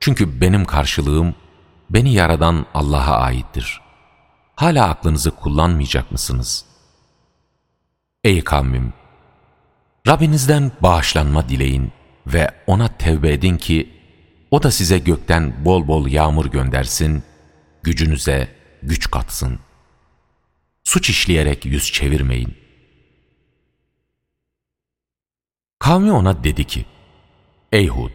Çünkü 0.00 0.40
benim 0.40 0.64
karşılığım, 0.64 1.34
beni 1.90 2.12
yaradan 2.12 2.66
Allah'a 2.74 3.16
aittir. 3.16 3.80
Hala 4.56 4.88
aklınızı 4.88 5.30
kullanmayacak 5.30 6.12
mısınız? 6.12 6.64
Ey 8.24 8.44
kavmim! 8.44 9.01
Rabbinizden 10.06 10.72
bağışlanma 10.80 11.48
dileyin 11.48 11.92
ve 12.26 12.50
ona 12.66 12.88
tevbe 12.88 13.32
edin 13.32 13.56
ki, 13.56 13.90
o 14.50 14.62
da 14.62 14.70
size 14.70 14.98
gökten 14.98 15.64
bol 15.64 15.86
bol 15.88 16.08
yağmur 16.08 16.46
göndersin, 16.46 17.22
gücünüze 17.82 18.48
güç 18.82 19.10
katsın.'' 19.10 19.72
Suç 20.84 21.10
işleyerek 21.10 21.64
yüz 21.64 21.92
çevirmeyin. 21.92 22.56
Kavmi 25.78 26.12
ona 26.12 26.44
dedi 26.44 26.64
ki, 26.64 26.86
Ey 27.72 27.88
Hud! 27.88 28.10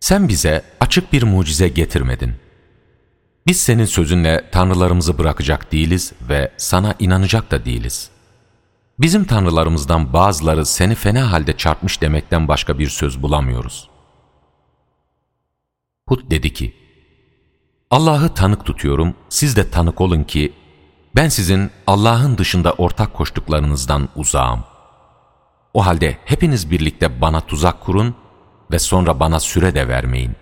Sen 0.00 0.28
bize 0.28 0.64
açık 0.80 1.12
bir 1.12 1.22
mucize 1.22 1.68
getirmedin. 1.68 2.34
Biz 3.46 3.60
senin 3.60 3.84
sözünle 3.84 4.50
tanrılarımızı 4.52 5.18
bırakacak 5.18 5.72
değiliz 5.72 6.12
ve 6.28 6.52
sana 6.56 6.94
inanacak 6.98 7.50
da 7.50 7.64
değiliz. 7.64 8.10
Bizim 9.00 9.24
tanrılarımızdan 9.24 10.12
bazıları 10.12 10.66
seni 10.66 10.94
fena 10.94 11.32
halde 11.32 11.56
çarpmış 11.56 12.02
demekten 12.02 12.48
başka 12.48 12.78
bir 12.78 12.88
söz 12.88 13.22
bulamıyoruz. 13.22 13.90
Hud 16.08 16.30
dedi 16.30 16.52
ki, 16.52 16.74
Allah'ı 17.90 18.34
tanık 18.34 18.64
tutuyorum, 18.64 19.14
siz 19.28 19.56
de 19.56 19.70
tanık 19.70 20.00
olun 20.00 20.24
ki, 20.24 20.52
ben 21.16 21.28
sizin 21.28 21.70
Allah'ın 21.86 22.38
dışında 22.38 22.72
ortak 22.72 23.14
koştuklarınızdan 23.14 24.08
uzağım. 24.16 24.64
O 25.74 25.86
halde 25.86 26.18
hepiniz 26.24 26.70
birlikte 26.70 27.20
bana 27.20 27.40
tuzak 27.40 27.80
kurun 27.80 28.14
ve 28.70 28.78
sonra 28.78 29.20
bana 29.20 29.40
süre 29.40 29.74
de 29.74 29.88
vermeyin. 29.88 30.32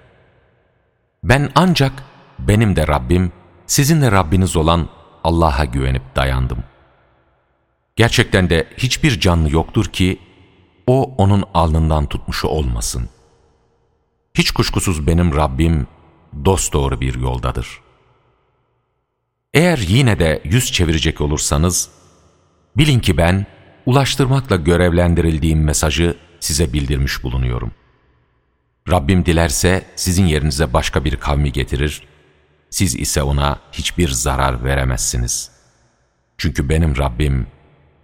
Ben 1.24 1.50
ancak 1.54 1.92
benim 2.38 2.76
de 2.76 2.86
Rabbim, 2.86 3.32
sizin 3.66 4.02
de 4.02 4.12
Rabbiniz 4.12 4.56
olan 4.56 4.88
Allah'a 5.24 5.64
güvenip 5.64 6.16
dayandım. 6.16 6.58
Gerçekten 7.98 8.50
de 8.50 8.66
hiçbir 8.76 9.20
canlı 9.20 9.50
yoktur 9.50 9.84
ki, 9.84 10.18
o 10.86 11.14
onun 11.18 11.44
alnından 11.54 12.06
tutmuşu 12.06 12.48
olmasın. 12.48 13.08
Hiç 14.34 14.50
kuşkusuz 14.50 15.06
benim 15.06 15.36
Rabbim, 15.36 15.86
dosdoğru 16.44 17.00
bir 17.00 17.14
yoldadır. 17.20 17.80
Eğer 19.54 19.78
yine 19.78 20.18
de 20.18 20.42
yüz 20.44 20.72
çevirecek 20.72 21.20
olursanız, 21.20 21.90
bilin 22.76 23.00
ki 23.00 23.16
ben, 23.16 23.46
ulaştırmakla 23.86 24.56
görevlendirildiğim 24.56 25.64
mesajı 25.64 26.16
size 26.40 26.72
bildirmiş 26.72 27.22
bulunuyorum. 27.22 27.72
Rabbim 28.90 29.26
dilerse 29.26 29.84
sizin 29.96 30.26
yerinize 30.26 30.72
başka 30.72 31.04
bir 31.04 31.16
kavmi 31.16 31.52
getirir, 31.52 32.02
siz 32.70 32.94
ise 32.94 33.22
ona 33.22 33.58
hiçbir 33.72 34.08
zarar 34.08 34.64
veremezsiniz. 34.64 35.50
Çünkü 36.38 36.68
benim 36.68 36.96
Rabbim 36.96 37.46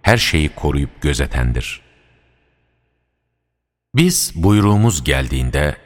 her 0.05 0.17
şeyi 0.17 0.49
koruyup 0.49 1.01
gözetendir. 1.01 1.81
Biz 3.95 4.31
buyruğumuz 4.35 5.03
geldiğinde 5.03 5.77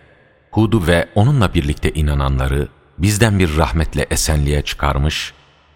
Hud'u 0.52 0.88
ve 0.88 1.10
onunla 1.16 1.54
birlikte 1.54 1.94
inananları 1.94 2.68
bizden 2.98 3.40
bir 3.40 3.58
rahmetle 3.58 4.08
esenliğe 4.10 4.62
çıkarmış 4.62 5.34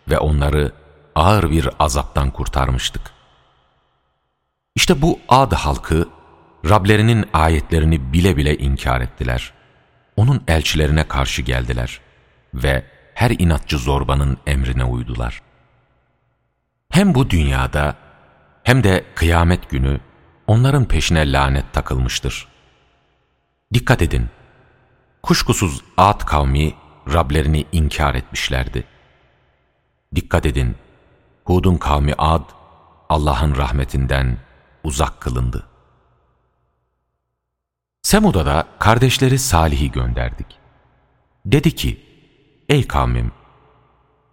ve 0.09 0.17
onları 0.17 0.71
ağır 1.15 1.51
bir 1.51 1.69
azaptan 1.79 2.31
kurtarmıştık. 2.31 3.01
İşte 4.75 5.01
bu 5.01 5.19
Ad 5.29 5.51
halkı 5.51 6.09
Rablerinin 6.69 7.25
ayetlerini 7.33 8.13
bile 8.13 8.37
bile 8.37 8.57
inkar 8.57 9.01
ettiler. 9.01 9.53
Onun 10.15 10.43
elçilerine 10.47 11.07
karşı 11.07 11.41
geldiler 11.41 11.99
ve 12.53 12.85
her 13.13 13.31
inatçı 13.31 13.77
zorbanın 13.77 14.37
emrine 14.47 14.83
uydular. 14.83 15.41
Hem 16.89 17.15
bu 17.15 17.29
dünyada 17.29 18.03
hem 18.63 18.83
de 18.83 19.05
kıyamet 19.15 19.69
günü 19.69 19.99
onların 20.47 20.85
peşine 20.85 21.31
lanet 21.31 21.73
takılmıştır. 21.73 22.47
Dikkat 23.73 24.01
edin, 24.01 24.29
kuşkusuz 25.23 25.81
Ad 25.97 26.25
kavmi 26.25 26.73
Rablerini 27.13 27.65
inkar 27.71 28.15
etmişlerdi. 28.15 28.83
Dikkat 30.15 30.45
edin, 30.45 30.75
Hud'un 31.45 31.77
kavmi 31.77 32.13
Ad, 32.17 32.49
Allah'ın 33.09 33.55
rahmetinden 33.55 34.37
uzak 34.83 35.21
kılındı. 35.21 35.67
Semud'a 38.01 38.45
da 38.45 38.67
kardeşleri 38.79 39.39
Salih'i 39.39 39.91
gönderdik. 39.91 40.47
Dedi 41.45 41.75
ki, 41.75 42.05
Ey 42.69 42.87
kavmim! 42.87 43.31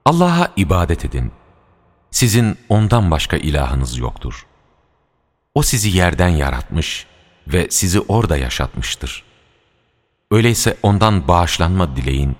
Allah'a 0.05 0.53
ibadet 0.57 1.05
edin. 1.05 1.33
Sizin 2.11 2.59
ondan 2.69 3.11
başka 3.11 3.37
ilahınız 3.37 3.99
yoktur. 3.99 4.47
O 5.55 5.63
sizi 5.63 5.97
yerden 5.97 6.29
yaratmış 6.29 7.07
ve 7.49 7.67
sizi 7.71 8.01
orada 8.01 8.37
yaşatmıştır. 8.37 9.25
Öyleyse 10.31 10.77
ondan 10.83 11.29
bağışlanma 11.29 11.97
dileyin, 11.97 12.37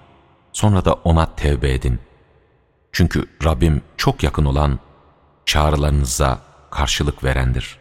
sonra 0.53 0.85
da 0.85 0.93
ona 0.93 1.35
tevbe 1.35 1.73
edin. 1.73 2.01
Çünkü 2.93 3.25
Rabbim 3.45 3.83
çok 3.97 4.23
yakın 4.23 4.45
olan, 4.45 4.79
çağrılarınıza 5.47 6.39
karşılık 6.71 7.25
verendir. 7.25 7.79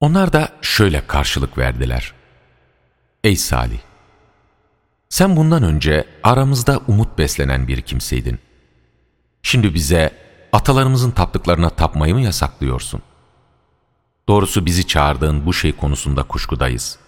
Onlar 0.00 0.32
da 0.32 0.52
şöyle 0.62 1.06
karşılık 1.06 1.58
verdiler. 1.58 2.14
Ey 3.24 3.36
Salih! 3.36 3.78
Sen 5.08 5.36
bundan 5.36 5.62
önce 5.62 6.04
aramızda 6.22 6.80
umut 6.88 7.18
beslenen 7.18 7.68
bir 7.68 7.82
kimseydin. 7.82 8.38
Şimdi 9.46 9.74
bize 9.74 10.10
atalarımızın 10.52 11.10
taptıklarına 11.10 11.70
tapmayı 11.70 12.14
mı 12.14 12.20
yasaklıyorsun? 12.20 13.02
Doğrusu 14.28 14.66
bizi 14.66 14.86
çağırdığın 14.86 15.46
bu 15.46 15.52
şey 15.52 15.76
konusunda 15.76 16.22
kuşkudayız. 16.22 16.98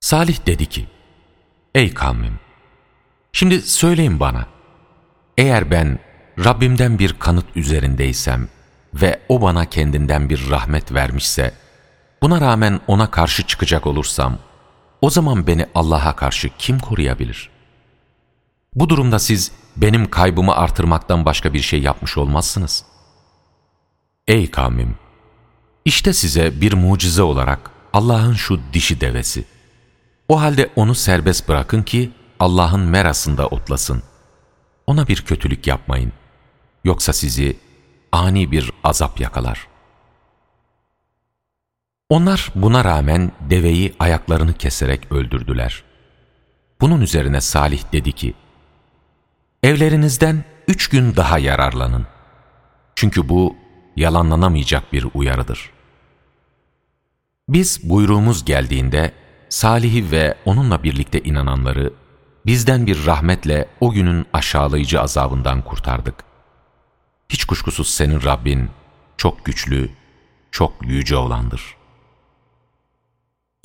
Salih 0.00 0.46
dedi 0.46 0.66
ki, 0.66 0.86
Ey 1.74 1.94
kavmim! 1.94 2.40
Şimdi 3.32 3.62
söyleyin 3.62 4.20
bana, 4.20 4.46
eğer 5.38 5.70
ben 5.70 5.98
Rabbimden 6.44 6.98
bir 6.98 7.12
kanıt 7.18 7.46
üzerindeysem 7.56 8.48
ve 8.94 9.20
O 9.28 9.42
bana 9.42 9.64
kendinden 9.64 10.28
bir 10.28 10.50
rahmet 10.50 10.92
vermişse, 10.92 11.54
buna 12.22 12.40
rağmen 12.40 12.80
O'na 12.86 13.10
karşı 13.10 13.46
çıkacak 13.46 13.86
olursam, 13.86 14.38
o 15.00 15.10
zaman 15.10 15.46
beni 15.46 15.66
Allah'a 15.74 16.16
karşı 16.16 16.50
kim 16.58 16.78
koruyabilir? 16.78 17.50
Bu 18.74 18.88
durumda 18.88 19.18
siz 19.18 19.52
benim 19.76 20.10
kaybımı 20.10 20.56
artırmaktan 20.56 21.24
başka 21.24 21.52
bir 21.52 21.60
şey 21.60 21.82
yapmış 21.82 22.18
olmazsınız. 22.18 22.84
Ey 24.28 24.50
kavmim! 24.50 24.96
İşte 25.84 26.12
size 26.12 26.60
bir 26.60 26.72
mucize 26.72 27.22
olarak 27.22 27.70
Allah'ın 27.92 28.34
şu 28.34 28.60
dişi 28.72 29.00
devesi. 29.00 29.44
O 30.28 30.40
halde 30.40 30.70
onu 30.76 30.94
serbest 30.94 31.48
bırakın 31.48 31.82
ki 31.82 32.10
Allah'ın 32.40 32.80
merasında 32.80 33.46
otlasın. 33.46 34.02
Ona 34.86 35.08
bir 35.08 35.22
kötülük 35.22 35.66
yapmayın. 35.66 36.12
Yoksa 36.84 37.12
sizi 37.12 37.56
ani 38.12 38.52
bir 38.52 38.72
azap 38.84 39.20
yakalar.'' 39.20 39.76
Onlar 42.08 42.52
buna 42.54 42.84
rağmen 42.84 43.32
deveyi 43.40 43.94
ayaklarını 43.98 44.54
keserek 44.54 45.12
öldürdüler. 45.12 45.82
Bunun 46.80 47.00
üzerine 47.00 47.40
Salih 47.40 47.92
dedi 47.92 48.12
ki, 48.12 48.34
Evlerinizden 49.62 50.44
üç 50.68 50.88
gün 50.88 51.16
daha 51.16 51.38
yararlanın. 51.38 52.06
Çünkü 52.94 53.28
bu 53.28 53.56
yalanlanamayacak 53.96 54.92
bir 54.92 55.06
uyarıdır. 55.14 55.70
Biz 57.48 57.90
buyruğumuz 57.90 58.44
geldiğinde 58.44 59.12
Salih'i 59.48 60.10
ve 60.10 60.34
onunla 60.44 60.82
birlikte 60.82 61.20
inananları 61.20 61.92
bizden 62.46 62.86
bir 62.86 63.06
rahmetle 63.06 63.68
o 63.80 63.92
günün 63.92 64.26
aşağılayıcı 64.32 65.00
azabından 65.00 65.62
kurtardık. 65.62 66.14
Hiç 67.28 67.44
kuşkusuz 67.44 67.90
senin 67.90 68.22
Rabbin 68.22 68.70
çok 69.16 69.44
güçlü, 69.44 69.90
çok 70.50 70.72
yüce 70.82 71.16
olandır.'' 71.16 71.76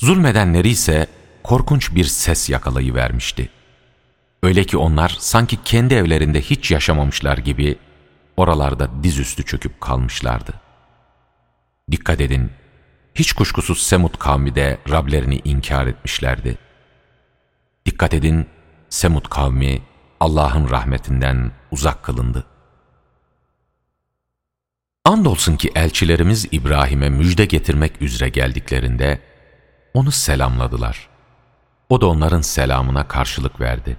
Zulmedenleri 0.01 0.69
ise 0.69 1.08
korkunç 1.43 1.95
bir 1.95 2.06
ses 2.06 2.49
yakalayıvermişti. 2.49 3.49
Öyle 4.43 4.63
ki 4.63 4.77
onlar 4.77 5.17
sanki 5.19 5.63
kendi 5.63 5.93
evlerinde 5.93 6.41
hiç 6.41 6.71
yaşamamışlar 6.71 7.38
gibi 7.38 7.80
oralarda 8.38 9.04
dizüstü 9.04 9.45
çöküp 9.45 9.82
kalmışlardı. 9.82 10.54
Dikkat 11.91 12.21
edin, 12.21 12.51
hiç 13.15 13.34
kuşkusuz 13.34 13.84
Semud 13.84 14.17
kavmi 14.17 14.56
de 14.56 14.77
Rablerini 14.89 15.41
inkar 15.45 15.88
etmişlerdi. 15.88 16.58
Dikkat 17.86 18.13
edin, 18.13 18.47
Semud 18.89 19.25
kavmi 19.25 19.82
Allah'ın 20.19 20.69
rahmetinden 20.69 21.51
uzak 21.71 22.04
kılındı. 22.04 22.45
Andolsun 25.06 25.58
ki 25.58 25.71
elçilerimiz 25.75 26.47
İbrahim'e 26.51 27.10
müjde 27.10 27.45
getirmek 27.45 28.01
üzere 28.01 28.30
geldiklerinde, 28.30 29.21
onu 29.93 30.12
selamladılar. 30.12 31.10
O 31.89 32.01
da 32.01 32.08
onların 32.08 32.41
selamına 32.41 33.08
karşılık 33.08 33.60
verdi. 33.60 33.97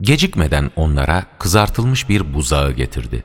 Gecikmeden 0.00 0.70
onlara 0.76 1.26
kızartılmış 1.38 2.08
bir 2.08 2.34
buzağı 2.34 2.72
getirdi. 2.72 3.24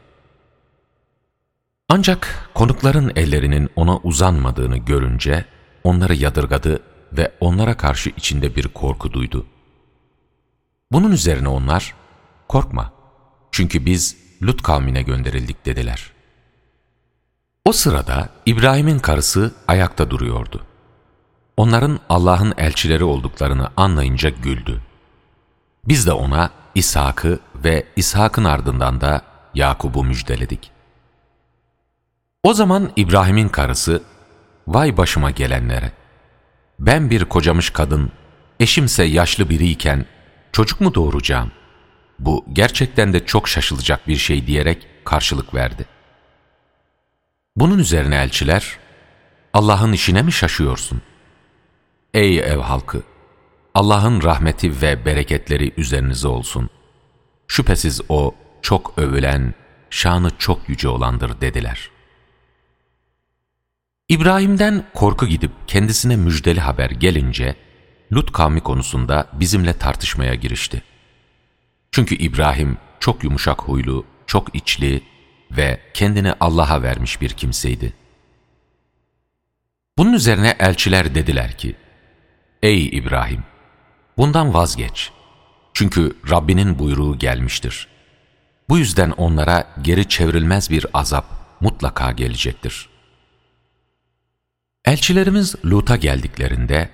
Ancak 1.89 2.49
konukların 2.53 3.11
ellerinin 3.15 3.69
ona 3.75 3.97
uzanmadığını 3.97 4.77
görünce 4.77 5.45
onları 5.83 6.15
yadırgadı 6.15 6.79
ve 7.13 7.31
onlara 7.39 7.77
karşı 7.77 8.09
içinde 8.09 8.55
bir 8.55 8.67
korku 8.67 9.13
duydu. 9.13 9.45
Bunun 10.91 11.11
üzerine 11.11 11.47
onlar, 11.47 11.93
korkma, 12.47 12.93
Çünkü 13.51 13.85
biz 13.85 14.17
Lut 14.43 14.61
kavmine 14.63 15.01
gönderildik 15.01 15.65
dediler. 15.65 16.11
O 17.65 17.71
sırada 17.71 18.29
İbrahim'in 18.45 18.99
karısı 18.99 19.55
ayakta 19.67 20.09
duruyordu. 20.09 20.65
Onların 21.57 21.99
Allah'ın 22.09 22.53
elçileri 22.57 23.03
olduklarını 23.03 23.69
anlayınca 23.77 24.29
güldü. 24.29 24.81
Biz 25.87 26.07
de 26.07 26.13
ona 26.13 26.51
İshak'ı 26.75 27.39
ve 27.55 27.85
İshak'ın 27.95 28.43
ardından 28.43 29.01
da 29.01 29.21
Yakub'u 29.53 30.03
müjdeledik. 30.03 30.71
O 32.43 32.53
zaman 32.53 32.91
İbrahim'in 32.95 33.49
karısı, 33.49 34.03
vay 34.67 34.97
başıma 34.97 35.31
gelenlere, 35.31 35.91
ben 36.79 37.09
bir 37.09 37.25
kocamış 37.25 37.69
kadın, 37.69 38.11
eşimse 38.59 39.03
yaşlı 39.03 39.49
biriyken 39.49 40.05
çocuk 40.51 40.81
mu 40.81 40.93
doğuracağım? 40.93 41.51
Bu 42.19 42.45
gerçekten 42.53 43.13
de 43.13 43.25
çok 43.25 43.47
şaşılacak 43.47 44.07
bir 44.07 44.17
şey 44.17 44.47
diyerek 44.47 44.87
karşılık 45.05 45.53
verdi. 45.53 45.85
Bunun 47.55 47.79
üzerine 47.79 48.15
elçiler, 48.15 48.77
Allah'ın 49.53 49.93
işine 49.93 50.21
mi 50.21 50.31
şaşıyorsun? 50.31 51.01
Ey 52.13 52.39
ev 52.39 52.59
halkı! 52.59 53.14
Allah'ın 53.75 54.23
rahmeti 54.23 54.81
ve 54.81 55.05
bereketleri 55.05 55.73
üzerinize 55.77 56.27
olsun. 56.27 56.69
Şüphesiz 57.47 58.01
O 58.09 58.35
çok 58.61 58.97
övülen, 58.97 59.53
şanı 59.89 60.37
çok 60.37 60.69
yüce 60.69 60.87
olandır 60.87 61.41
dediler. 61.41 61.89
İbrahim'den 64.09 64.83
korku 64.93 65.27
gidip 65.27 65.51
kendisine 65.67 66.15
müjdeli 66.15 66.59
haber 66.59 66.89
gelince, 66.89 67.55
Lut 68.13 68.31
kavmi 68.31 68.61
konusunda 68.61 69.27
bizimle 69.33 69.73
tartışmaya 69.73 70.35
girişti. 70.35 70.83
Çünkü 71.91 72.15
İbrahim 72.15 72.77
çok 72.99 73.23
yumuşak 73.23 73.61
huylu, 73.61 74.05
çok 74.27 74.55
içli 74.55 75.01
ve 75.51 75.79
kendini 75.93 76.33
Allah'a 76.39 76.81
vermiş 76.81 77.21
bir 77.21 77.29
kimseydi. 77.29 77.93
Bunun 79.97 80.13
üzerine 80.13 80.55
elçiler 80.59 81.15
dediler 81.15 81.57
ki, 81.57 81.75
Ey 82.63 82.87
İbrahim! 82.87 83.54
Bundan 84.17 84.53
vazgeç. 84.53 85.11
Çünkü 85.73 86.17
Rabbinin 86.29 86.79
buyruğu 86.79 87.17
gelmiştir. 87.17 87.87
Bu 88.69 88.77
yüzden 88.77 89.11
onlara 89.11 89.67
geri 89.81 90.09
çevrilmez 90.09 90.69
bir 90.69 90.85
azap 90.93 91.25
mutlaka 91.61 92.11
gelecektir. 92.11 92.89
Elçilerimiz 94.85 95.55
Lut'a 95.65 95.95
geldiklerinde, 95.95 96.89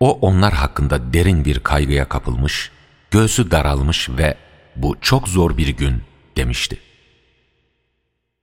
o 0.00 0.12
onlar 0.12 0.52
hakkında 0.52 1.12
derin 1.12 1.44
bir 1.44 1.58
kaygıya 1.58 2.08
kapılmış, 2.08 2.70
göğsü 3.10 3.50
daralmış 3.50 4.08
ve 4.08 4.36
bu 4.76 4.96
çok 5.00 5.28
zor 5.28 5.56
bir 5.56 5.68
gün 5.68 6.02
demişti. 6.36 6.78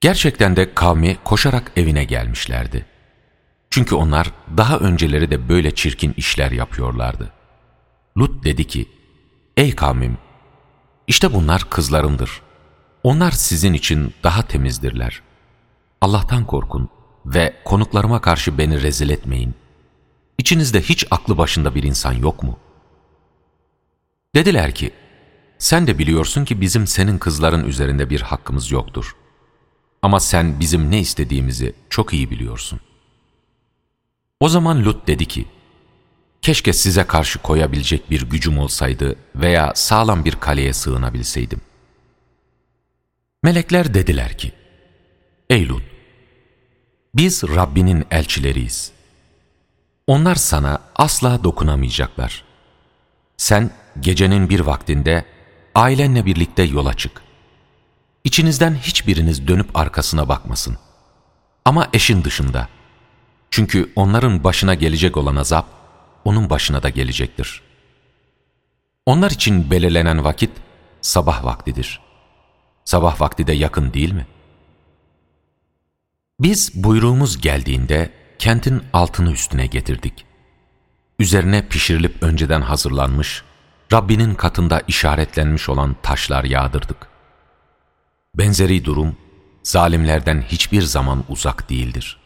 Gerçekten 0.01 0.55
de 0.55 0.73
kavmi 0.73 1.17
koşarak 1.23 1.71
evine 1.75 2.03
gelmişlerdi. 2.03 2.85
Çünkü 3.69 3.95
onlar 3.95 4.31
daha 4.57 4.77
önceleri 4.77 5.31
de 5.31 5.49
böyle 5.49 5.75
çirkin 5.75 6.13
işler 6.17 6.51
yapıyorlardı. 6.51 7.32
Lut 8.17 8.43
dedi 8.43 8.67
ki, 8.67 8.89
Ey 9.57 9.75
kavmim! 9.75 10.17
İşte 11.07 11.33
bunlar 11.33 11.69
kızlarımdır. 11.69 12.41
Onlar 13.03 13.31
sizin 13.31 13.73
için 13.73 14.13
daha 14.23 14.47
temizdirler. 14.47 15.21
Allah'tan 16.01 16.45
korkun 16.45 16.89
ve 17.25 17.55
konuklarıma 17.65 18.21
karşı 18.21 18.57
beni 18.57 18.81
rezil 18.81 19.09
etmeyin. 19.09 19.55
İçinizde 20.37 20.81
hiç 20.81 21.05
aklı 21.11 21.37
başında 21.37 21.75
bir 21.75 21.83
insan 21.83 22.13
yok 22.13 22.43
mu? 22.43 22.57
Dediler 24.35 24.75
ki, 24.75 24.91
sen 25.57 25.87
de 25.87 25.97
biliyorsun 25.97 26.45
ki 26.45 26.61
bizim 26.61 26.87
senin 26.87 27.17
kızların 27.17 27.65
üzerinde 27.65 28.09
bir 28.09 28.21
hakkımız 28.21 28.71
yoktur. 28.71 29.15
Ama 30.01 30.19
sen 30.19 30.59
bizim 30.59 30.91
ne 30.91 30.99
istediğimizi 30.99 31.73
çok 31.89 32.13
iyi 32.13 32.31
biliyorsun. 32.31 32.79
O 34.39 34.49
zaman 34.49 34.85
Lut 34.85 35.07
dedi 35.07 35.25
ki, 35.25 35.45
keşke 36.43 36.73
size 36.73 37.03
karşı 37.03 37.39
koyabilecek 37.39 38.09
bir 38.09 38.21
gücüm 38.21 38.57
olsaydı 38.57 39.15
veya 39.35 39.71
sağlam 39.75 40.25
bir 40.25 40.35
kaleye 40.35 40.73
sığınabilseydim. 40.73 41.61
Melekler 43.43 43.93
dediler 43.93 44.37
ki, 44.37 44.51
Ey 45.49 45.69
Lut, 45.69 45.83
biz 47.15 47.43
Rabbinin 47.43 48.05
elçileriyiz. 48.11 48.91
Onlar 50.07 50.35
sana 50.35 50.79
asla 50.95 51.43
dokunamayacaklar. 51.43 52.43
Sen 53.37 53.71
gecenin 53.99 54.49
bir 54.49 54.59
vaktinde 54.59 55.25
ailenle 55.75 56.25
birlikte 56.25 56.63
yola 56.63 56.93
çık. 56.93 57.21
İçinizden 58.23 58.75
hiçbiriniz 58.75 59.47
dönüp 59.47 59.77
arkasına 59.77 60.29
bakmasın. 60.29 60.77
Ama 61.65 61.87
eşin 61.93 62.23
dışında. 62.23 62.67
Çünkü 63.51 63.93
onların 63.95 64.43
başına 64.43 64.73
gelecek 64.73 65.17
olan 65.17 65.35
azap, 65.35 65.82
onun 66.25 66.49
başına 66.49 66.83
da 66.83 66.89
gelecektir. 66.89 67.61
Onlar 69.05 69.31
için 69.31 69.71
belirlenen 69.71 70.23
vakit 70.23 70.51
sabah 71.01 71.43
vaktidir. 71.43 71.99
Sabah 72.85 73.21
vakti 73.21 73.47
de 73.47 73.53
yakın 73.53 73.93
değil 73.93 74.11
mi? 74.11 74.27
Biz 76.39 76.83
buyruğumuz 76.83 77.41
geldiğinde 77.41 78.11
kentin 78.39 78.83
altını 78.93 79.31
üstüne 79.31 79.67
getirdik. 79.67 80.25
Üzerine 81.19 81.67
pişirilip 81.67 82.23
önceden 82.23 82.61
hazırlanmış, 82.61 83.43
Rabbinin 83.93 84.35
katında 84.35 84.81
işaretlenmiş 84.87 85.69
olan 85.69 85.95
taşlar 86.03 86.43
yağdırdık. 86.43 87.07
Benzeri 88.35 88.85
durum, 88.85 89.17
zalimlerden 89.63 90.41
hiçbir 90.41 90.81
zaman 90.81 91.23
uzak 91.29 91.69
değildir. 91.69 92.19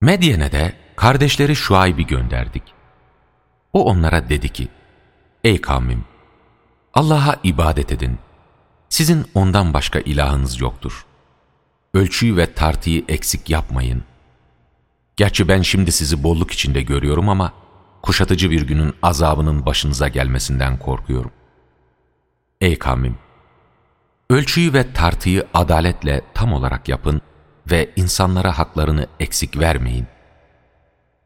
Medyen'e 0.00 0.52
de 0.52 0.72
kardeşleri 1.00 1.56
Şuayb'i 1.56 2.06
gönderdik. 2.06 2.62
O 3.72 3.84
onlara 3.84 4.28
dedi 4.28 4.48
ki, 4.48 4.68
Ey 5.44 5.60
kavmim! 5.60 6.04
Allah'a 6.94 7.36
ibadet 7.44 7.92
edin. 7.92 8.18
Sizin 8.88 9.26
ondan 9.34 9.74
başka 9.74 9.98
ilahınız 10.00 10.60
yoktur. 10.60 11.06
Ölçüyü 11.94 12.36
ve 12.36 12.54
tartıyı 12.54 13.04
eksik 13.08 13.50
yapmayın. 13.50 14.04
Gerçi 15.16 15.48
ben 15.48 15.62
şimdi 15.62 15.92
sizi 15.92 16.22
bolluk 16.22 16.50
içinde 16.50 16.82
görüyorum 16.82 17.28
ama 17.28 17.52
kuşatıcı 18.02 18.50
bir 18.50 18.66
günün 18.66 18.94
azabının 19.02 19.66
başınıza 19.66 20.08
gelmesinden 20.08 20.78
korkuyorum. 20.78 21.32
Ey 22.60 22.78
kavmim! 22.78 23.18
Ölçüyü 24.30 24.72
ve 24.72 24.92
tartıyı 24.92 25.46
adaletle 25.54 26.22
tam 26.34 26.52
olarak 26.52 26.88
yapın 26.88 27.20
ve 27.70 27.90
insanlara 27.96 28.58
haklarını 28.58 29.06
eksik 29.20 29.58
vermeyin. 29.58 30.06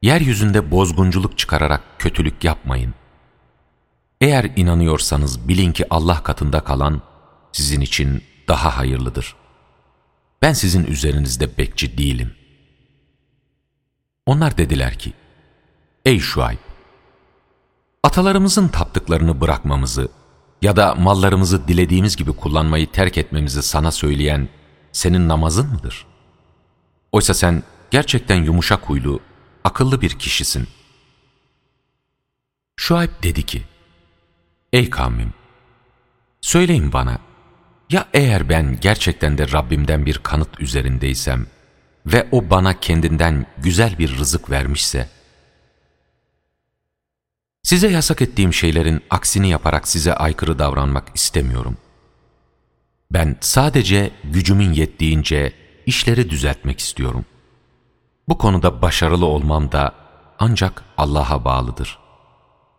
Yeryüzünde 0.05 0.71
bozgunculuk 0.71 1.39
çıkararak 1.39 1.83
kötülük 1.99 2.45
yapmayın. 2.45 2.95
Eğer 4.21 4.51
inanıyorsanız 4.57 5.49
bilin 5.49 5.73
ki 5.73 5.87
Allah 5.91 6.23
katında 6.23 6.61
kalan 6.61 7.03
sizin 7.53 7.81
için 7.81 8.23
daha 8.49 8.79
hayırlıdır. 8.79 9.35
Ben 10.43 10.53
sizin 10.53 10.85
üzerinizde 10.85 11.59
bekçi 11.59 11.99
değilim. 11.99 12.35
Onlar 14.27 14.59
dediler 14.59 14.99
ki, 14.99 15.13
Ey 16.05 16.19
Şuayb! 16.21 16.59
Atalarımızın 18.03 18.69
taptıklarını 18.69 19.41
bırakmamızı 19.41 20.09
ya 20.63 20.77
da 20.77 20.95
mallarımızı 20.95 21.69
dilediğimiz 21.69 22.17
gibi 22.17 22.33
kullanmayı 22.33 22.93
terk 22.93 23.19
etmemizi 23.19 23.63
sana 23.63 23.91
söyleyen 23.91 24.49
senin 24.93 25.29
namazın 25.29 25.71
mıdır? 25.73 26.07
Oysa 27.13 27.35
sen 27.35 27.63
gerçekten 27.91 28.45
yumuşak 28.45 28.83
huylu, 28.83 29.21
akıllı 29.65 30.01
bir 30.01 30.19
kişisin. 30.19 30.69
Şuayb 32.77 33.11
dedi 33.23 33.47
ki, 33.47 33.63
Ey 34.73 34.91
kavmim! 34.91 35.35
Söyleyin 36.41 36.93
bana, 36.93 37.19
ya 37.91 38.09
eğer 38.15 38.49
ben 38.49 38.81
gerçekten 38.81 39.39
de 39.39 39.53
Rabbimden 39.53 40.07
bir 40.07 40.19
kanıt 40.19 40.61
üzerindeysem 40.61 41.47
ve 42.07 42.29
O 42.33 42.51
bana 42.51 42.81
kendinden 42.81 43.47
güzel 43.59 43.99
bir 43.99 44.19
rızık 44.19 44.51
vermişse, 44.51 45.09
Size 47.65 47.89
yasak 47.89 48.23
ettiğim 48.23 48.55
şeylerin 48.55 49.01
aksini 49.11 49.51
yaparak 49.51 49.89
size 49.89 50.15
aykırı 50.15 50.59
davranmak 50.59 51.09
istemiyorum. 51.15 51.77
Ben 53.11 53.37
sadece 53.41 54.11
gücümün 54.25 54.73
yettiğince 54.73 55.53
işleri 55.87 56.31
düzeltmek 56.31 56.79
istiyorum. 56.79 57.25
Bu 58.29 58.39
konuda 58.39 58.83
başarılı 58.83 59.27
olmam 59.27 59.73
da 59.73 59.93
ancak 60.39 60.85
Allah'a 60.97 61.45
bağlıdır. 61.45 61.99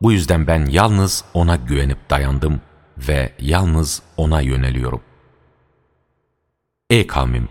Bu 0.02 0.12
yüzden 0.12 0.48
ben 0.48 0.66
yalnız 0.66 1.26
O'na 1.34 1.56
güvenip 1.56 2.10
dayandım 2.10 2.62
ve 2.98 3.34
yalnız 3.40 4.02
O'na 4.18 4.42
yöneliyorum. 4.42 5.02
Ey 6.90 7.08
kavmim! 7.08 7.50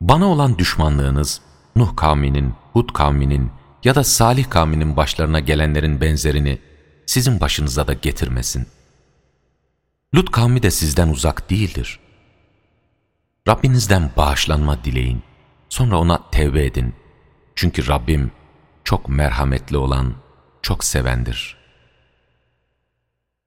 Bana 0.00 0.26
olan 0.26 0.58
düşmanlığınız 0.58 1.40
Nuh 1.76 1.96
kavminin, 1.96 2.54
Hud 2.72 2.92
kavminin, 2.92 3.50
ya 3.84 3.94
da 3.94 4.04
Salih 4.04 4.50
kavminin 4.50 4.96
başlarına 4.96 5.40
gelenlerin 5.40 6.00
benzerini 6.00 6.58
sizin 7.06 7.40
başınıza 7.40 7.86
da 7.86 7.92
getirmesin. 7.92 8.66
Lut 10.14 10.30
kavmi 10.30 10.62
de 10.62 10.70
sizden 10.70 11.08
uzak 11.08 11.50
değildir. 11.50 12.00
Rabbinizden 13.48 14.10
bağışlanma 14.16 14.84
dileyin. 14.84 15.22
Sonra 15.74 15.98
ona 15.98 16.30
tevbe 16.30 16.64
edin. 16.64 16.94
Çünkü 17.54 17.88
Rabbim 17.88 18.32
çok 18.84 19.08
merhametli 19.08 19.76
olan, 19.76 20.14
çok 20.62 20.84
sevendir. 20.84 21.56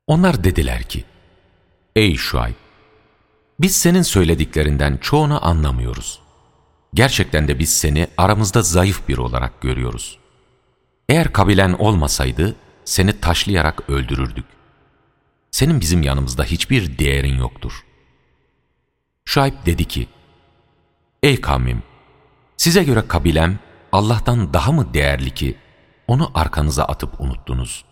Onlar 0.08 0.44
dediler 0.44 0.84
ki, 0.84 1.04
Ey 1.96 2.16
Şuayb! 2.16 2.54
Biz 3.60 3.76
senin 3.76 4.02
söylediklerinden 4.02 4.98
çoğunu 4.98 5.46
anlamıyoruz. 5.48 6.22
Gerçekten 6.94 7.48
de 7.48 7.60
biz 7.60 7.70
seni 7.78 8.08
aramızda 8.18 8.62
zayıf 8.62 9.08
bir 9.08 9.18
olarak 9.18 9.62
görüyoruz. 9.62 10.20
Eğer 11.10 11.34
kabilen 11.34 11.74
olmasaydı 11.74 12.56
seni 12.86 13.20
taşlayarak 13.20 13.90
öldürürdük. 13.90 14.46
Senin 15.52 15.82
bizim 15.82 16.04
yanımızda 16.04 16.44
hiçbir 16.44 16.98
değerin 16.98 17.38
yoktur. 17.38 17.86
Şuayb 19.26 19.66
dedi 19.66 19.86
ki, 19.86 20.08
Ey 21.24 21.42
kavmim! 21.42 21.84
Size 22.68 22.84
göre 22.84 23.08
kabilem 23.08 23.60
Allah'tan 23.92 24.54
daha 24.54 24.72
mı 24.72 24.94
değerli 24.94 25.32
ki 25.32 25.56
onu 26.08 26.32
arkanıza 26.34 26.84
atıp 26.84 27.22
unuttunuz? 27.22 27.86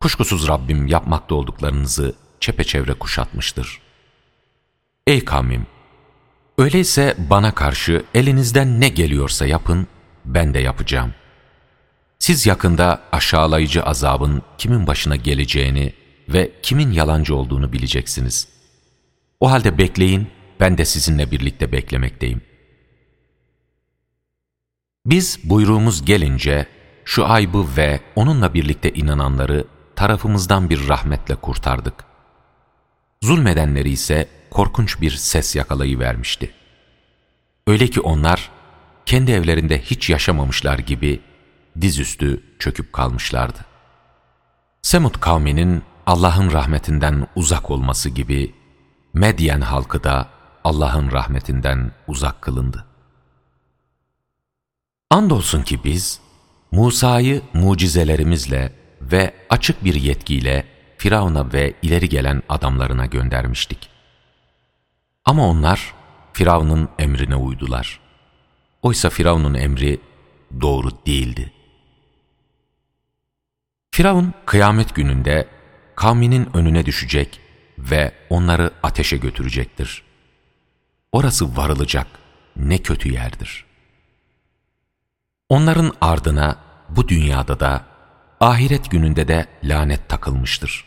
Kuşkusuz 0.00 0.48
Rabbim 0.48 0.86
yapmakta 0.86 1.34
olduklarınızı 1.34 2.14
çepeçevre 2.40 2.94
kuşatmıştır. 2.94 3.80
Ey 5.06 5.24
kavmim! 5.24 5.66
Öyleyse 6.58 7.14
bana 7.30 7.54
karşı 7.54 8.04
elinizden 8.14 8.80
ne 8.80 8.88
geliyorsa 8.88 9.46
yapın, 9.46 9.86
ben 10.24 10.54
de 10.54 10.58
yapacağım. 10.58 11.14
Siz 12.18 12.46
yakında 12.46 13.02
aşağılayıcı 13.12 13.82
azabın 13.82 14.42
kimin 14.58 14.86
başına 14.86 15.16
geleceğini 15.16 15.92
ve 16.28 16.52
kimin 16.62 16.92
yalancı 16.92 17.34
olduğunu 17.36 17.72
bileceksiniz. 17.72 18.48
O 19.40 19.50
halde 19.50 19.78
bekleyin, 19.78 20.28
ben 20.60 20.78
de 20.78 20.84
sizinle 20.84 21.30
birlikte 21.30 21.72
beklemekteyim. 21.72 22.45
Biz 25.06 25.40
buyruğumuz 25.44 26.04
gelince 26.04 26.66
şu 27.04 27.26
aybı 27.26 27.66
ve 27.76 28.00
onunla 28.16 28.54
birlikte 28.54 28.92
inananları 28.92 29.64
tarafımızdan 29.96 30.70
bir 30.70 30.88
rahmetle 30.88 31.34
kurtardık. 31.34 32.04
Zulmedenleri 33.22 33.90
ise 33.90 34.28
korkunç 34.50 35.00
bir 35.00 35.10
ses 35.10 35.56
yakalayıvermişti. 35.56 36.50
Öyle 37.66 37.88
ki 37.88 38.00
onlar 38.00 38.50
kendi 39.06 39.32
evlerinde 39.32 39.82
hiç 39.82 40.10
yaşamamışlar 40.10 40.78
gibi 40.78 41.20
dizüstü 41.80 42.42
çöküp 42.58 42.92
kalmışlardı. 42.92 43.58
Semud 44.82 45.14
kavminin 45.20 45.82
Allah'ın 46.06 46.52
rahmetinden 46.52 47.26
uzak 47.36 47.70
olması 47.70 48.10
gibi 48.10 48.54
Medyen 49.14 49.60
halkı 49.60 50.04
da 50.04 50.28
Allah'ın 50.64 51.12
rahmetinden 51.12 51.92
uzak 52.06 52.42
kılındı. 52.42 52.95
Andolsun 55.10 55.62
ki 55.62 55.84
biz 55.84 56.20
Musa'yı 56.72 57.42
mucizelerimizle 57.52 58.72
ve 59.00 59.34
açık 59.50 59.84
bir 59.84 59.94
yetkiyle 59.94 60.66
Firavun'a 60.98 61.52
ve 61.52 61.74
ileri 61.82 62.08
gelen 62.08 62.42
adamlarına 62.48 63.06
göndermiştik. 63.06 63.90
Ama 65.24 65.48
onlar 65.48 65.94
Firavun'un 66.32 66.88
emrine 66.98 67.36
uydular. 67.36 68.00
Oysa 68.82 69.10
Firavun'un 69.10 69.54
emri 69.54 70.00
doğru 70.60 70.90
değildi. 71.06 71.52
Firavun 73.90 74.34
kıyamet 74.46 74.94
gününde 74.94 75.48
kavminin 75.94 76.48
önüne 76.54 76.86
düşecek 76.86 77.40
ve 77.78 78.12
onları 78.30 78.70
ateşe 78.82 79.16
götürecektir. 79.16 80.02
Orası 81.12 81.56
varılacak 81.56 82.06
ne 82.56 82.78
kötü 82.78 83.12
yerdir. 83.12 83.65
Onların 85.48 85.92
ardına 86.00 86.56
bu 86.88 87.08
dünyada 87.08 87.60
da 87.60 87.84
ahiret 88.40 88.90
gününde 88.90 89.28
de 89.28 89.46
lanet 89.64 90.08
takılmıştır. 90.08 90.84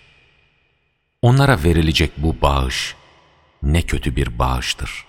Onlara 1.22 1.64
verilecek 1.64 2.12
bu 2.18 2.42
bağış 2.42 2.96
ne 3.64 3.82
kötü 3.82 4.16
bir 4.16 4.40
bağıştır. 4.40 5.06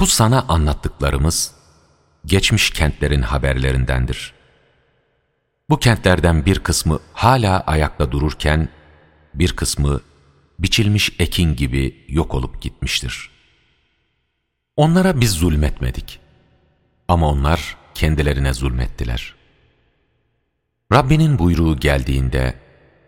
Bu 0.00 0.06
sana 0.06 0.44
anlattıklarımız 0.48 1.54
geçmiş 2.26 2.70
kentlerin 2.70 3.22
haberlerindendir. 3.22 4.34
Bu 5.70 5.78
kentlerden 5.78 6.46
bir 6.46 6.58
kısmı 6.58 7.00
hala 7.12 7.60
ayakta 7.60 8.12
dururken, 8.12 8.68
bir 9.34 9.56
kısmı 9.56 10.00
biçilmiş 10.58 11.12
ekin 11.18 11.56
gibi 11.56 12.04
yok 12.08 12.34
olup 12.34 12.62
gitmiştir. 12.62 13.30
Onlara 14.76 15.20
biz 15.20 15.30
zulmetmedik. 15.30 16.20
Ama 17.08 17.28
onlar 17.28 17.76
kendilerine 17.94 18.54
zulmettiler. 18.54 19.34
Rabbinin 20.92 21.38
buyruğu 21.38 21.76
geldiğinde, 21.80 22.54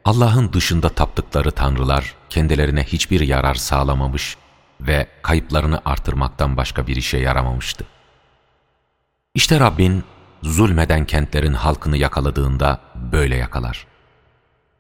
Allah'ın 0.05 0.53
dışında 0.53 0.89
taptıkları 0.89 1.51
tanrılar 1.51 2.15
kendilerine 2.31 2.85
hiçbir 2.85 3.21
yarar 3.21 3.55
sağlamamış 3.55 4.37
ve 4.81 5.07
kayıplarını 5.23 5.81
artırmaktan 5.85 6.57
başka 6.57 6.87
bir 6.87 6.97
işe 6.97 7.19
yaramamıştı. 7.19 7.87
İşte 9.35 9.61
Rabbin 9.61 10.05
zulmeden 10.43 11.07
kentlerin 11.07 11.55
halkını 11.55 11.97
yakaladığında 11.97 12.81
böyle 13.13 13.37
yakalar. 13.37 13.87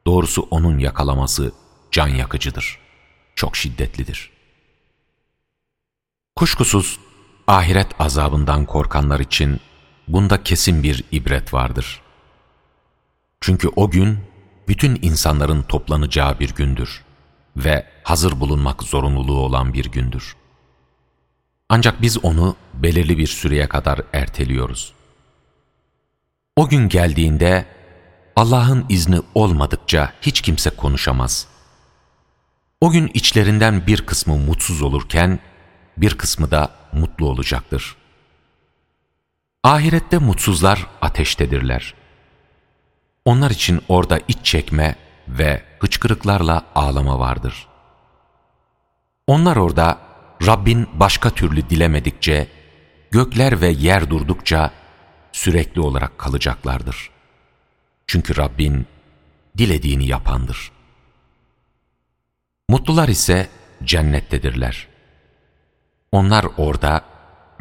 Doğrusu 0.07 0.49
onun 0.51 0.79
yakalaması 0.79 1.53
can 1.91 2.09
yakıcıdır. 2.09 2.79
Çok 3.35 3.57
şiddetlidir. 3.57 4.31
Kuşkusuz 6.37 6.99
ahiret 7.51 8.01
azabından 8.01 8.67
korkanlar 8.67 9.21
için 9.21 9.61
bunda 10.09 10.43
kesin 10.43 10.83
bir 10.83 11.05
ibret 11.13 11.55
vardır. 11.55 12.01
Çünkü 13.41 13.69
o 13.77 13.91
gün 13.91 14.19
bütün 14.69 14.99
insanların 15.03 15.63
toplanacağı 15.63 16.41
bir 16.41 16.55
gündür 16.55 17.05
ve 17.57 17.87
hazır 18.03 18.41
bulunmak 18.41 18.83
zorunluluğu 18.83 19.39
olan 19.39 19.73
bir 19.73 19.85
gündür. 19.85 20.37
Ancak 21.69 22.03
biz 22.03 22.25
onu 22.25 22.57
belirli 22.75 23.19
bir 23.19 23.27
süreye 23.27 23.69
kadar 23.69 24.01
erteliyoruz. 24.13 24.93
O 26.57 26.69
gün 26.69 26.89
geldiğinde 26.89 27.67
Allah'ın 28.37 28.87
izni 28.89 29.21
olmadıkça 29.35 30.13
hiç 30.23 30.41
kimse 30.41 30.71
konuşamaz. 30.71 31.47
O 32.81 32.91
gün 32.91 33.11
içlerinden 33.15 33.87
bir 33.87 34.07
kısmı 34.07 34.37
mutsuz 34.37 34.83
olurken 34.83 35.41
bir 35.97 36.19
kısmı 36.19 36.51
da 36.51 36.71
mutlu 36.93 37.29
olacaktır. 37.29 37.97
Ahirette 39.65 40.19
mutsuzlar 40.19 40.87
ateştedirler. 41.03 41.95
Onlar 43.25 43.51
için 43.51 43.81
orada 43.89 44.21
iç 44.29 44.39
çekme 44.43 44.97
ve 45.29 45.63
hıçkırıklarla 45.79 46.65
ağlama 46.75 47.19
vardır. 47.19 47.67
Onlar 49.27 49.57
orada 49.57 49.99
Rabbin 50.47 50.89
başka 50.95 51.31
türlü 51.31 51.71
dilemedikçe, 51.71 52.49
gökler 53.11 53.61
ve 53.61 53.69
yer 53.69 54.11
durdukça 54.11 54.71
sürekli 55.33 55.81
olarak 55.81 56.19
kalacaklardır. 56.19 57.11
Çünkü 58.07 58.37
Rabbin 58.37 58.87
dilediğini 59.59 60.07
yapandır. 60.07 60.73
Mutlular 62.69 63.09
ise 63.09 63.49
cennettedirler. 63.85 64.90
Onlar 66.13 66.47
orada 66.57 67.05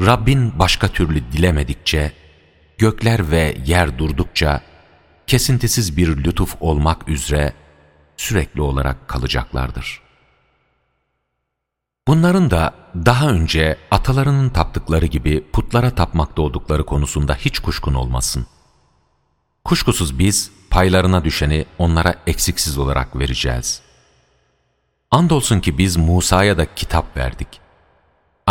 Rabbin 0.01 0.59
başka 0.59 0.88
türlü 0.88 1.31
dilemedikçe, 1.31 2.12
gökler 2.77 3.31
ve 3.31 3.57
yer 3.65 3.97
durdukça, 3.97 4.62
kesintisiz 5.27 5.97
bir 5.97 6.23
lütuf 6.23 6.55
olmak 6.59 7.09
üzere 7.09 7.53
sürekli 8.17 8.62
olarak 8.62 9.07
kalacaklardır. 9.07 10.01
Bunların 12.07 12.51
da 12.51 12.73
daha 12.95 13.29
önce 13.29 13.77
atalarının 13.91 14.49
taptıkları 14.49 15.05
gibi 15.05 15.51
putlara 15.51 15.95
tapmakta 15.95 16.41
oldukları 16.41 16.85
konusunda 16.85 17.35
hiç 17.35 17.59
kuşkun 17.59 17.93
olmasın. 17.93 18.47
Kuşkusuz 19.63 20.19
biz 20.19 20.51
paylarına 20.69 21.23
düşeni 21.23 21.65
onlara 21.77 22.15
eksiksiz 22.27 22.77
olarak 22.77 23.15
vereceğiz. 23.15 23.81
Andolsun 25.12 25.59
ki 25.59 25.77
biz 25.77 25.97
Musa'ya 25.97 26.57
da 26.57 26.75
kitap 26.75 27.17
verdik. 27.17 27.68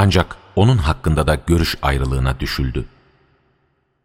Ancak 0.01 0.37
onun 0.57 0.77
hakkında 0.77 1.27
da 1.27 1.35
görüş 1.35 1.77
ayrılığına 1.83 2.41
düşüldü. 2.41 2.85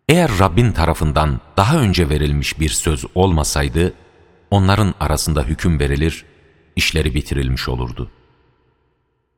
Eğer 0.09 0.31
Rabbin 0.39 0.71
tarafından 0.71 1.41
daha 1.57 1.77
önce 1.77 2.09
verilmiş 2.09 2.59
bir 2.59 2.69
söz 2.69 3.05
olmasaydı, 3.15 3.93
onların 4.51 4.93
arasında 4.99 5.43
hüküm 5.43 5.79
verilir, 5.79 6.25
işleri 6.75 7.15
bitirilmiş 7.15 7.69
olurdu. 7.69 8.11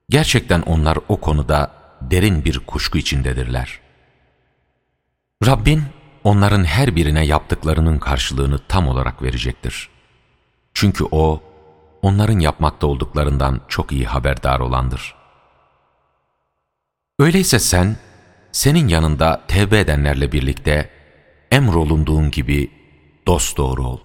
Gerçekten 0.09 0.61
onlar 0.61 0.97
o 1.07 1.19
konuda 1.19 1.71
derin 2.01 2.45
bir 2.45 2.59
kuşku 2.59 2.97
içindedirler. 2.97 3.79
Rabbin 5.45 5.83
onların 6.23 6.63
her 6.63 6.95
birine 6.95 7.25
yaptıklarının 7.25 7.99
karşılığını 7.99 8.59
tam 8.67 8.87
olarak 8.87 9.21
verecektir. 9.21 9.89
Çünkü 10.73 11.03
O, 11.11 11.43
onların 12.01 12.39
yapmakta 12.39 12.87
olduklarından 12.87 13.61
çok 13.67 13.91
iyi 13.91 14.05
haberdar 14.05 14.59
olandır. 14.59 15.14
Öyleyse 17.19 17.59
sen, 17.59 17.97
senin 18.51 18.87
yanında 18.87 19.43
tevbe 19.47 19.79
edenlerle 19.79 20.31
birlikte 20.31 20.89
emrolunduğun 21.51 22.31
gibi 22.31 22.71
dosdoğru 23.27 23.87
ol. 23.87 23.99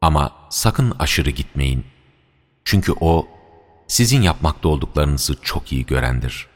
Ama 0.00 0.32
sakın 0.50 0.94
aşırı 0.98 1.30
gitmeyin. 1.30 1.86
Çünkü 2.64 2.92
O, 3.00 3.28
sizin 3.86 4.22
yapmakta 4.22 4.68
olduklarınızı 4.68 5.36
çok 5.42 5.72
iyi 5.72 5.86
görendir. 5.86 6.46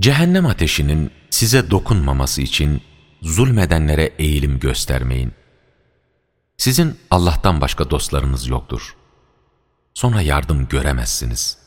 Cehennem 0.00 0.46
ateşinin 0.46 1.10
size 1.30 1.70
dokunmaması 1.70 2.42
için 2.42 2.82
zulmedenlere 3.22 4.04
eğilim 4.18 4.58
göstermeyin. 4.58 5.32
Sizin 6.56 6.98
Allah'tan 7.10 7.60
başka 7.60 7.90
dostlarınız 7.90 8.46
yoktur. 8.46 8.96
Sonra 9.94 10.22
yardım 10.22 10.68
göremezsiniz. 10.68 11.63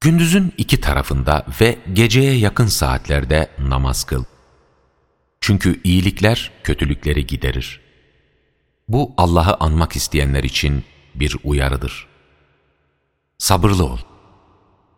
Gündüzün 0.00 0.54
iki 0.58 0.80
tarafında 0.80 1.46
ve 1.60 1.78
geceye 1.92 2.34
yakın 2.34 2.66
saatlerde 2.66 3.50
namaz 3.58 4.04
kıl. 4.04 4.24
Çünkü 5.40 5.80
iyilikler 5.84 6.50
kötülükleri 6.64 7.26
giderir. 7.26 7.80
Bu 8.88 9.14
Allah'ı 9.16 9.54
anmak 9.60 9.96
isteyenler 9.96 10.44
için 10.44 10.84
bir 11.14 11.36
uyarıdır. 11.44 12.06
Sabırlı 13.38 13.84
ol. 13.84 13.98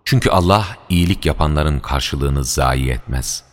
Çünkü 0.05 0.31
Allah 0.31 0.67
iyilik 0.89 1.27
yapanların 1.27 1.81
karşılığını 1.81 2.45
zayi 2.45 2.91
etmez. 2.91 3.45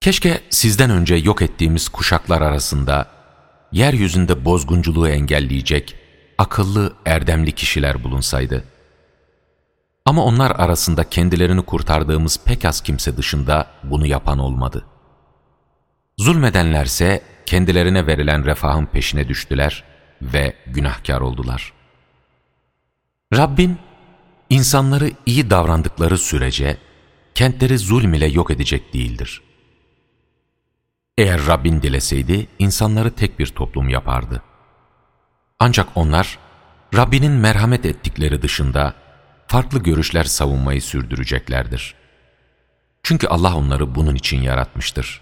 Keşke 0.00 0.42
sizden 0.50 0.90
önce 0.90 1.14
yok 1.14 1.42
ettiğimiz 1.42 1.88
kuşaklar 1.88 2.42
arasında 2.42 3.08
yeryüzünde 3.72 4.44
bozgunculuğu 4.44 5.08
engelleyecek 5.08 5.96
akıllı, 6.38 6.92
erdemli 7.06 7.52
kişiler 7.52 8.04
bulunsaydı. 8.04 8.73
Ama 10.06 10.24
onlar 10.24 10.50
arasında 10.50 11.08
kendilerini 11.10 11.62
kurtardığımız 11.62 12.40
pek 12.44 12.64
az 12.64 12.80
kimse 12.80 13.16
dışında 13.16 13.66
bunu 13.84 14.06
yapan 14.06 14.38
olmadı. 14.38 14.84
Zulmedenlerse 16.18 17.22
kendilerine 17.46 18.06
verilen 18.06 18.44
refahın 18.44 18.86
peşine 18.86 19.28
düştüler 19.28 19.84
ve 20.22 20.56
günahkar 20.66 21.20
oldular. 21.20 21.72
Rabbin, 23.36 23.78
insanları 24.50 25.10
iyi 25.26 25.50
davrandıkları 25.50 26.18
sürece 26.18 26.76
kentleri 27.34 27.78
zulm 27.78 28.14
ile 28.14 28.26
yok 28.26 28.50
edecek 28.50 28.94
değildir. 28.94 29.42
Eğer 31.18 31.46
Rabbin 31.46 31.82
dileseydi 31.82 32.48
insanları 32.58 33.10
tek 33.10 33.38
bir 33.38 33.46
toplum 33.46 33.88
yapardı. 33.88 34.42
Ancak 35.58 35.88
onlar 35.94 36.38
Rabbinin 36.94 37.32
merhamet 37.32 37.86
ettikleri 37.86 38.42
dışında 38.42 38.94
farklı 39.54 39.82
görüşler 39.82 40.24
savunmayı 40.24 40.82
sürdüreceklerdir. 40.82 41.94
Çünkü 43.02 43.26
Allah 43.26 43.56
onları 43.56 43.94
bunun 43.94 44.14
için 44.14 44.42
yaratmıştır. 44.42 45.20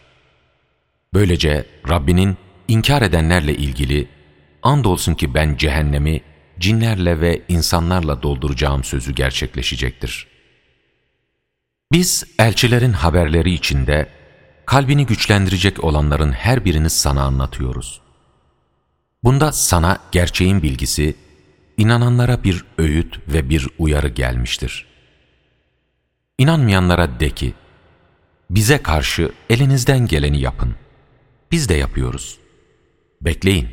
Böylece 1.14 1.66
Rabbinin 1.88 2.36
inkar 2.68 3.02
edenlerle 3.02 3.56
ilgili 3.56 4.08
andolsun 4.62 5.14
ki 5.14 5.34
ben 5.34 5.56
cehennemi 5.56 6.20
cinlerle 6.58 7.20
ve 7.20 7.42
insanlarla 7.48 8.22
dolduracağım 8.22 8.84
sözü 8.84 9.14
gerçekleşecektir. 9.14 10.26
Biz 11.92 12.24
elçilerin 12.38 12.92
haberleri 12.92 13.52
içinde 13.52 14.08
kalbini 14.66 15.06
güçlendirecek 15.06 15.84
olanların 15.84 16.32
her 16.32 16.64
birini 16.64 16.90
sana 16.90 17.22
anlatıyoruz. 17.22 18.00
Bunda 19.24 19.52
sana 19.52 19.98
gerçeğin 20.12 20.62
bilgisi, 20.62 21.14
inananlara 21.76 22.44
bir 22.44 22.64
öğüt 22.78 23.20
ve 23.28 23.48
bir 23.48 23.68
uyarı 23.78 24.08
gelmiştir. 24.08 24.86
İnanmayanlara 26.38 27.20
de 27.20 27.30
ki, 27.30 27.54
bize 28.50 28.82
karşı 28.82 29.32
elinizden 29.50 30.06
geleni 30.06 30.40
yapın. 30.40 30.74
Biz 31.50 31.68
de 31.68 31.74
yapıyoruz. 31.74 32.38
Bekleyin, 33.20 33.68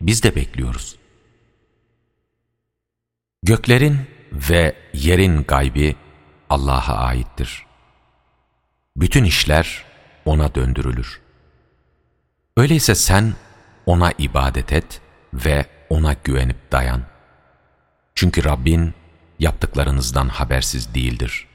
biz 0.00 0.22
de 0.22 0.36
bekliyoruz. 0.36 0.96
Göklerin 3.42 3.98
ve 4.32 4.76
yerin 4.94 5.42
gaybi 5.42 5.96
Allah'a 6.50 6.94
aittir. 6.94 7.66
Bütün 8.96 9.24
işler 9.24 9.84
O'na 10.24 10.54
döndürülür. 10.54 11.20
Öyleyse 12.56 12.94
sen 12.94 13.34
O'na 13.86 14.12
ibadet 14.18 14.72
et 14.72 15.00
ve 15.34 15.66
O'na 15.90 16.16
güvenip 16.24 16.72
dayan. 16.72 17.11
Çünkü 18.14 18.44
Rabbin 18.44 18.94
yaptıklarınızdan 19.38 20.28
habersiz 20.28 20.94
değildir.'' 20.94 21.51